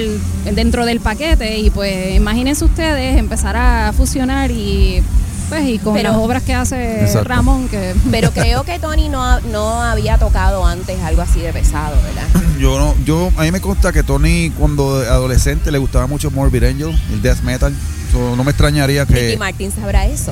[0.54, 1.58] dentro del paquete.
[1.60, 5.02] Y pues imagínense ustedes empezar a fusionar y
[5.50, 7.28] pues y con Pero- las obras que hace Exacto.
[7.30, 11.54] Ramón, que Pero creo que Tony no, ha- no había tocado antes algo así de
[11.54, 12.28] pesado, ¿verdad?
[12.60, 16.64] Yo no, yo, a mí me consta que Tony cuando adolescente le gustaba mucho Morbid
[16.64, 17.74] Angel, el death metal.
[18.14, 20.32] So, no me extrañaría Ricky que Martin sabrá eso.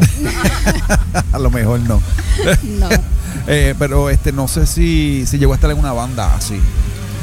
[1.34, 2.02] a lo mejor no.
[2.80, 2.90] no.
[3.48, 6.60] Eh, pero este no sé si, si llegó a estar en una banda así.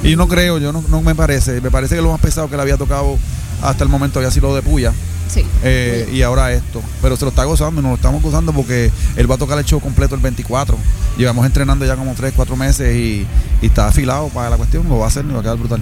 [0.03, 1.61] Y no creo, yo no, no me parece.
[1.61, 3.17] Me parece que lo más pesado que le había tocado
[3.63, 4.93] hasta el momento había sido lo de Puya.
[5.29, 5.45] Sí.
[5.63, 6.83] Eh, y ahora esto.
[7.03, 9.59] Pero se lo está gozando y nos lo estamos gozando porque él va a tocar
[9.59, 10.77] el show completo el 24.
[11.17, 13.27] Llevamos entrenando ya como 3, 4 meses y,
[13.63, 14.89] y está afilado para la cuestión.
[14.89, 15.81] Lo va a hacer y va a quedar brutal.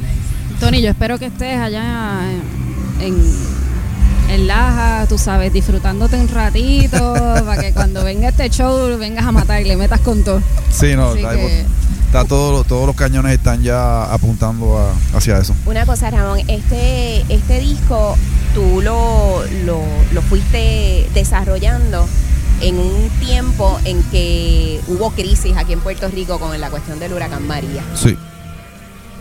[0.60, 2.20] Tony, yo espero que estés allá
[3.00, 3.14] en,
[4.28, 7.14] en Laja, tú sabes, disfrutándote un ratito,
[7.46, 10.40] para que cuando venga este show vengas a matar y le metas con todo.
[10.70, 11.64] Sí, no, Así está, que-
[12.06, 15.54] está todo, todos los cañones están ya apuntando a- hacia eso.
[15.66, 18.16] Una cosa, Ramón, este, este disco
[18.54, 19.80] tú lo, lo,
[20.12, 22.06] lo fuiste desarrollando
[22.62, 27.12] en un tiempo en que hubo crisis aquí en Puerto Rico con la cuestión del
[27.12, 27.82] huracán María.
[27.94, 28.16] Sí.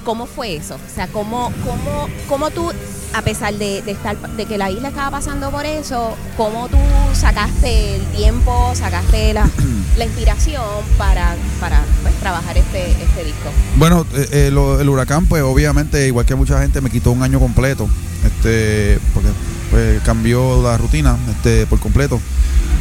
[0.06, 0.76] ¿Cómo fue eso?
[0.76, 2.72] O sea, ¿cómo, cómo, cómo tú,
[3.14, 6.78] a pesar de, de estar, de que la isla estaba pasando por eso, cómo tú
[7.14, 9.50] sacaste el tiempo, sacaste la,
[9.98, 10.64] la inspiración
[11.00, 13.50] para, para pues, trabajar este, este disco?
[13.78, 17.40] Bueno, eh, eh, el huracán, pues obviamente, igual que mucha gente, me quitó un año
[17.40, 17.90] completo,
[18.24, 19.30] este, porque
[19.72, 22.22] pues, cambió la rutina este, por completo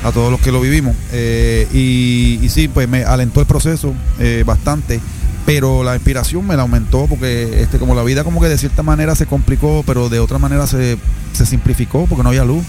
[0.05, 0.95] a todos los que lo vivimos.
[1.13, 5.01] Eh, y, y sí, pues me alentó el proceso eh, bastante,
[5.47, 8.83] pero la inspiración me la aumentó porque este, como la vida como que de cierta
[8.83, 10.97] manera se complicó, pero de otra manera se,
[11.33, 12.65] se simplificó porque no había luz.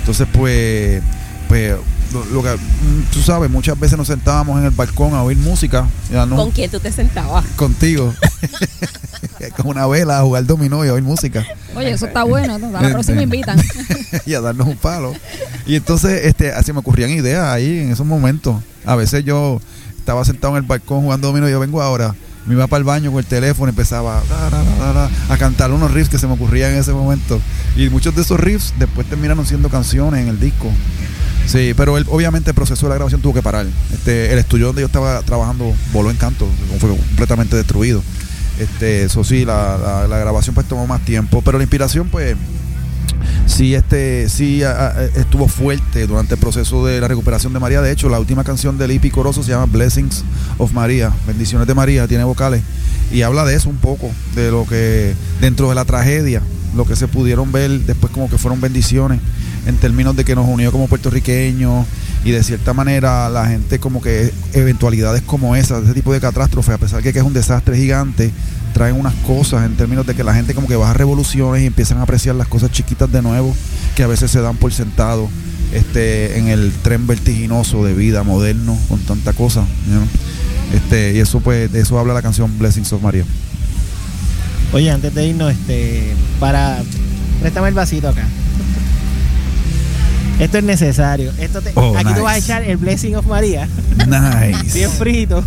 [0.00, 1.02] Entonces, pues,
[1.48, 1.74] pues
[2.12, 5.36] lo, lo que, mm, tú sabes, muchas veces nos sentábamos en el balcón a oír
[5.38, 5.86] música.
[6.12, 7.44] ya no- ¿Con quién tú te sentabas?
[7.56, 8.12] contigo
[9.56, 12.82] con una vela a jugar dominó y a oír música Oye, eso está bueno, a
[12.82, 13.58] la próxima invitan.
[14.26, 15.12] y a darnos un palo
[15.66, 19.60] y entonces este así me ocurrían ideas ahí en esos momentos a veces yo
[20.06, 22.14] estaba sentado en el balcón jugando dominó yo vengo ahora
[22.46, 24.22] me iba para el baño con el teléfono empezaba
[25.28, 27.40] a cantar unos riffs que se me ocurrían en ese momento
[27.76, 30.70] y muchos de esos riffs después terminaron siendo canciones en el disco
[31.46, 33.66] Sí, pero él, obviamente el proceso de la grabación tuvo que parar.
[33.92, 36.48] Este, el estudio donde yo estaba trabajando voló en canto,
[36.80, 38.02] fue completamente destruido.
[38.58, 42.36] Este, eso sí, la- la grabación pues tomó más tiempo, pero la inspiración pues
[43.46, 44.62] sí, este, sí
[45.14, 47.80] estuvo fuerte durante el proceso de la recuperación de María.
[47.80, 50.24] De hecho, la última canción del Lipi Corozo se llama Blessings
[50.58, 52.62] of María, Bendiciones de María, tiene vocales
[53.10, 56.42] y habla de eso un poco, de lo que dentro de la tragedia,
[56.74, 59.20] lo que se pudieron ver después como que fueron bendiciones
[59.66, 61.86] en términos de que nos unió como puertorriqueños
[62.24, 66.72] y de cierta manera la gente como que eventualidades como esas, ese tipo de catástrofe,
[66.72, 68.32] a pesar de que es un desastre gigante,
[68.76, 71.96] traen unas cosas en términos de que la gente como que baja revoluciones y empiezan
[71.96, 73.56] a apreciar las cosas chiquitas de nuevo
[73.94, 75.30] que a veces se dan por sentado
[75.72, 80.76] este en el tren vertiginoso de vida moderno con tanta cosa ¿no?
[80.76, 83.24] este y eso pues de eso habla la canción Blessings of Maria
[84.74, 86.82] Oye, antes de irnos, este, para.
[87.40, 88.26] Préstame el vasito acá.
[90.40, 91.32] Esto es necesario.
[91.38, 92.44] Esto te- Oh, aquí tú vas a nice.
[92.52, 93.68] echar el Blessing of María.
[94.06, 95.42] nice Bien frito.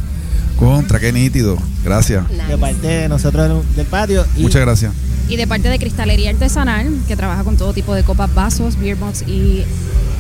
[0.59, 4.25] Contra qué nítido gracias De parte de nosotros del, patio.
[4.35, 4.91] Y muchas gracias
[5.29, 8.97] Y de parte de Cristalería Artesanal, que trabaja con todo tipo de copas, vasos, beer
[8.97, 9.63] mugs y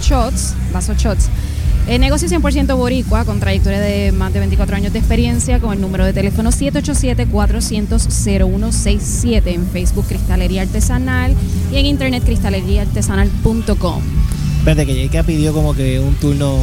[0.01, 1.27] shots, vasos shots.
[1.87, 5.81] El negocio 100% boricua, con trayectoria de más de 24 años de experiencia, con el
[5.81, 11.35] número de teléfono 787-400-0167, en Facebook Cristalería Artesanal
[11.71, 14.03] y en internet cristaleriaartesanal.com.
[14.59, 16.59] Espérate, que Jessica pidió como que un turno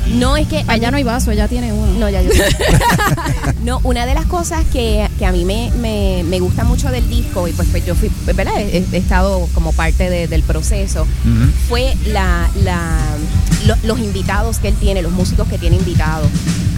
[0.00, 0.12] aquí.
[0.14, 0.64] No, es que.
[0.68, 1.92] Allá no hay vaso, ella tiene uno.
[1.98, 2.30] No, ya yo.
[3.64, 7.08] no, una de las cosas que, que a mí me, me, me gusta mucho del
[7.08, 8.54] disco, y pues, pues yo fui, ¿verdad?
[8.58, 11.06] He, he estado como parte de- del proceso,
[11.68, 12.98] fue la, la,
[13.66, 16.28] lo- los invitados que él tiene, los músicos que tiene invitados.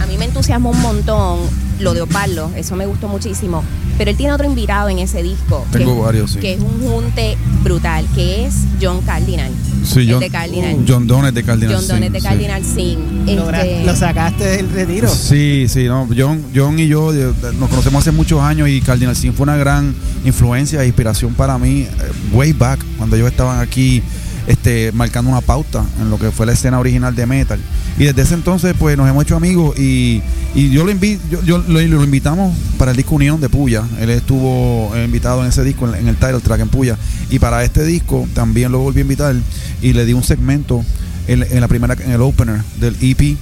[0.01, 1.39] A mí me entusiasmó un montón
[1.79, 3.63] lo de Opaldo, eso me gustó muchísimo.
[3.97, 5.63] Pero él tiene otro invitado en ese disco.
[5.71, 6.39] Tengo varios, sí.
[6.39, 9.51] Que es un junte brutal, que es John Cardinal.
[9.83, 10.29] sí, el John, de
[10.61, 10.85] Cardinal.
[10.87, 12.21] John Donnet de Cardinal John Donnet de.
[12.21, 13.27] Cardinal Sin.
[13.27, 15.09] Este- Lo sacaste del retiro.
[15.09, 19.15] Sí, sí, no, John, John y yo eh, nos conocemos hace muchos años y Cardinal
[19.15, 19.93] Sin fue una gran
[20.25, 21.87] influencia e inspiración para mí, eh,
[22.33, 24.01] way back, cuando ellos estaban aquí
[24.47, 27.59] este, marcando una pauta en lo que fue la escena original de metal.
[27.97, 30.21] Y desde ese entonces, pues nos hemos hecho amigos y,
[30.53, 33.83] yo lo invitamos para el disco Unión de Puya.
[33.99, 36.97] Él estuvo eh, invitado en ese disco, en, en el title track en Puya.
[37.29, 39.35] Y para este disco también lo volví a invitar
[39.81, 40.83] y le di un segmento
[41.27, 43.37] en, en la primera, en el opener del EP.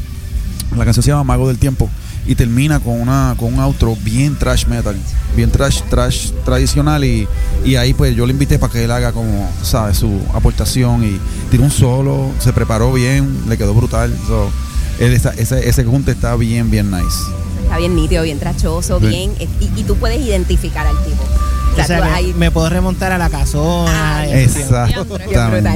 [0.78, 1.90] La canción se llama Mago del Tiempo
[2.30, 4.96] y termina con una con un outro bien trash metal,
[5.36, 7.28] bien trash trash tradicional y,
[7.66, 11.20] y ahí pues yo le invité para que él haga como, sabes, su aportación y
[11.50, 14.16] tiró un solo, se preparó bien, le quedó brutal.
[14.28, 14.52] So,
[15.00, 17.18] él está- ese, ese junte está bien, bien nice.
[17.64, 19.08] Está bien nítido, bien trachoso, Sí.
[19.08, 19.32] bien.
[19.40, 21.24] eh, Y, y tú puedes identificar al tipo.
[21.24, 24.22] O sea, O sea, tú que ahí- me puedo remontar a la casona.
[24.22, 24.32] así.
[24.34, 25.70] Exactamente.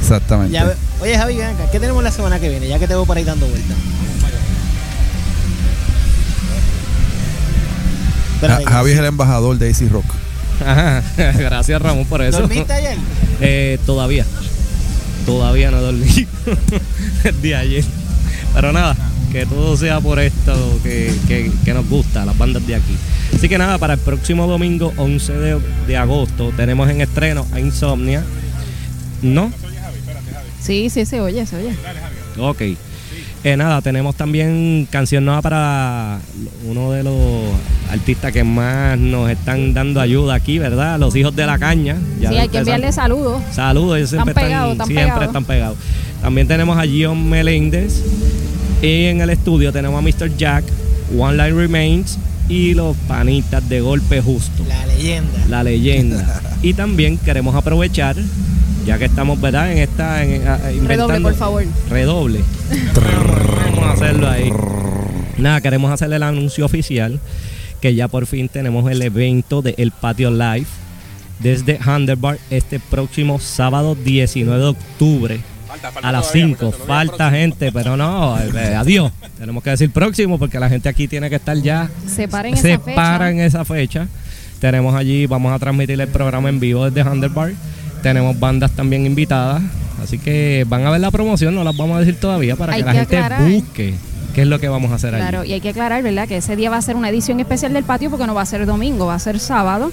[0.00, 0.52] Exactamente.
[0.52, 2.68] Ya Oye, Javi, ven acá, ¿qué tenemos la semana que viene?
[2.68, 3.76] Ya que te veo por ahí dando vueltas.
[8.40, 10.04] Ja- Javi es el embajador de AC Rock.
[10.64, 11.02] Ajá,
[11.38, 12.40] gracias Ramón por eso.
[12.40, 12.96] ¿Dormiste ayer?
[13.40, 14.24] Eh, todavía.
[15.26, 16.26] Todavía no dormí.
[17.42, 17.84] de ayer.
[18.54, 18.96] Pero nada,
[19.32, 22.96] que todo sea por esto que, que- que nos gusta, las bandas de aquí.
[23.34, 27.60] Así que nada, para el próximo domingo 11 de, de agosto tenemos en estreno a
[27.60, 28.22] Insomnia.
[29.22, 29.52] ¿No?
[30.62, 31.74] Sí, sí, se oye, se oye.
[32.38, 32.62] Ok.
[33.42, 36.18] Eh, nada, tenemos también canción nueva para
[36.68, 37.14] uno de los
[37.90, 40.98] artistas que más nos están dando ayuda aquí, ¿verdad?
[40.98, 41.96] Los hijos de la caña.
[42.20, 43.42] Ya sí, hay que enviarle saludos.
[43.50, 45.78] Saludos, ellos siempre Están pegados, están siempre están pegados.
[46.20, 48.02] También tenemos a Gion Meléndez.
[48.82, 50.36] Y en el estudio tenemos a Mr.
[50.36, 50.64] Jack,
[51.18, 52.18] One Line Remains
[52.48, 54.64] y los panitas de golpe justo.
[54.68, 55.46] La leyenda.
[55.48, 56.42] La leyenda.
[56.62, 58.16] y también queremos aprovechar,
[58.90, 59.70] ya que estamos, ¿verdad?
[59.70, 60.24] En esta.
[60.24, 60.32] En,
[60.74, 61.64] inventando- Redoble, por favor.
[61.88, 62.40] Redoble.
[63.66, 64.52] Vamos a hacerlo ahí.
[65.38, 67.20] Nada, queremos hacerle el anuncio oficial
[67.80, 70.66] que ya por fin tenemos el evento de El Patio Live
[71.38, 75.40] desde Handlebar este próximo sábado 19 de octubre
[76.02, 76.72] a las 5.
[76.72, 79.12] Falta gente, pero no, eh, adiós.
[79.38, 82.80] Tenemos que decir próximo porque la gente aquí tiene que estar ya Separen se esa
[82.82, 83.30] fecha.
[83.46, 84.08] esa fecha.
[84.60, 87.52] Tenemos allí, vamos a transmitir el programa en vivo desde Handlebar.
[88.02, 89.62] Tenemos bandas también invitadas.
[90.02, 92.80] Así que van a ver la promoción, no las vamos a decir todavía para Hay
[92.80, 93.50] que la que gente aclarar.
[93.50, 93.94] busque
[94.34, 95.22] qué es lo que vamos a hacer allí.
[95.22, 96.26] Claro, y hay que aclarar, ¿verdad?
[96.26, 98.46] Que ese día va a ser una edición especial del patio porque no va a
[98.46, 99.92] ser domingo, va a ser sábado.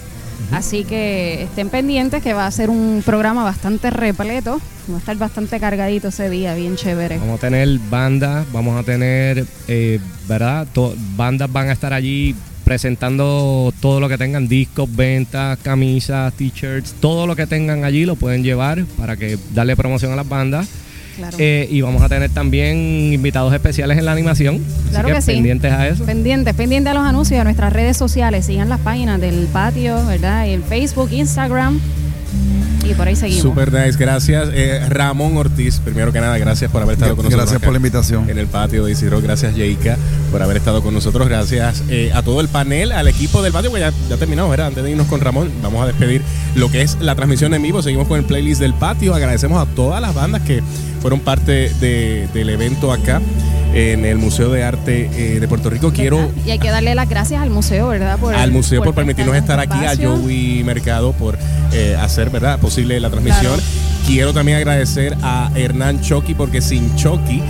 [0.51, 4.61] Así que estén pendientes que va a ser un programa bastante repleto.
[4.89, 7.17] Va a estar bastante cargadito ese día, bien chévere.
[7.17, 10.65] Vamos a tener bandas, vamos a tener, eh, ¿verdad?
[10.73, 12.33] To- bandas van a estar allí
[12.67, 18.17] presentando todo lo que tengan, discos, ventas, camisas, t-shirts, todo lo que tengan allí lo
[18.17, 20.67] pueden llevar para que darle promoción a las bandas.
[21.15, 21.37] Claro.
[21.39, 24.61] Eh, y vamos a tener también invitados especiales en la animación.
[24.89, 25.31] Claro así que, que sí.
[25.31, 26.03] pendientes a eso.
[26.03, 28.45] Pendientes, pendientes a los anuncios de nuestras redes sociales.
[28.45, 30.45] Sigan las páginas del patio, ¿verdad?
[30.49, 31.79] En Facebook, Instagram.
[32.89, 33.41] Y por ahí seguimos.
[33.43, 34.49] Super nice, gracias.
[34.53, 37.45] Eh, Ramón Ortiz, primero que nada, gracias por haber estado con nosotros.
[37.45, 38.29] Gracias por la invitación.
[38.29, 39.97] En el patio de Isidro, gracias Yeika
[40.31, 41.27] por haber estado con nosotros.
[41.27, 44.67] Gracias eh, a todo el panel, al equipo del patio, pues ya, ya terminamos, ¿verdad?
[44.67, 46.21] Antes de irnos con Ramón, vamos a despedir
[46.55, 47.81] lo que es la transmisión en vivo.
[47.81, 49.13] Seguimos con el playlist del patio.
[49.13, 50.61] Agradecemos a todas las bandas que
[51.01, 53.21] fueron parte de- del evento acá
[53.73, 55.91] en el Museo de Arte eh, de Puerto Rico.
[55.91, 58.17] Quiero Y hay que darle las gracias al museo, ¿verdad?
[58.17, 59.95] Por, al museo por permitirnos estar aquí, a.
[59.95, 61.37] Joey Mercado por
[61.73, 63.55] eh, hacer verdad posible la transmisión.
[63.55, 63.96] Claro.
[64.07, 67.43] Quiero también agradecer a Hernán Chucky porque sin Chucky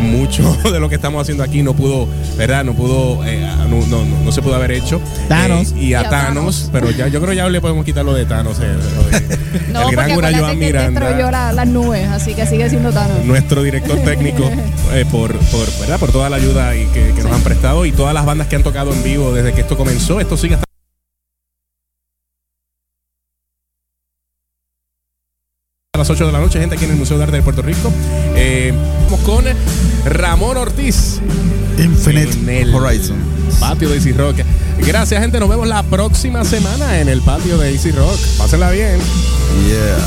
[0.00, 4.04] mucho de lo que estamos haciendo aquí no pudo, verdad, no pudo, eh, no, no-
[4.04, 5.00] no- no se pudo haber hecho.
[5.28, 5.72] Thanos.
[5.72, 8.58] Eh, y a Thanos, pero ya yo creo ya le podemos quitar lo de Thanos.
[8.60, 9.38] eh, lo de-
[9.72, 13.24] No, el gran Joan destruyó Miranda la- las nubes, así que sigue siendo Thanos.
[13.24, 14.50] nuestro director técnico
[14.92, 15.98] eh, por, por, ¿verdad?
[16.00, 18.56] por toda la ayuda y que, que nos han prestado y todas las bandas que
[18.56, 20.18] han tocado en vivo desde que esto comenzó.
[20.20, 20.64] Esto sigue hasta
[26.00, 27.92] las 8 de la noche, gente aquí en el Museo de Arte de Puerto Rico.
[28.34, 28.72] Eh,
[29.26, 29.44] con
[30.06, 31.20] Ramón Ortiz.
[31.78, 33.18] Infinite en el Horizon.
[33.60, 34.36] Patio de Easy Rock.
[34.78, 35.38] Gracias, gente.
[35.38, 38.18] Nos vemos la próxima semana en el patio de Easy Rock.
[38.38, 38.98] Pásenla bien.
[39.68, 39.98] Yeah.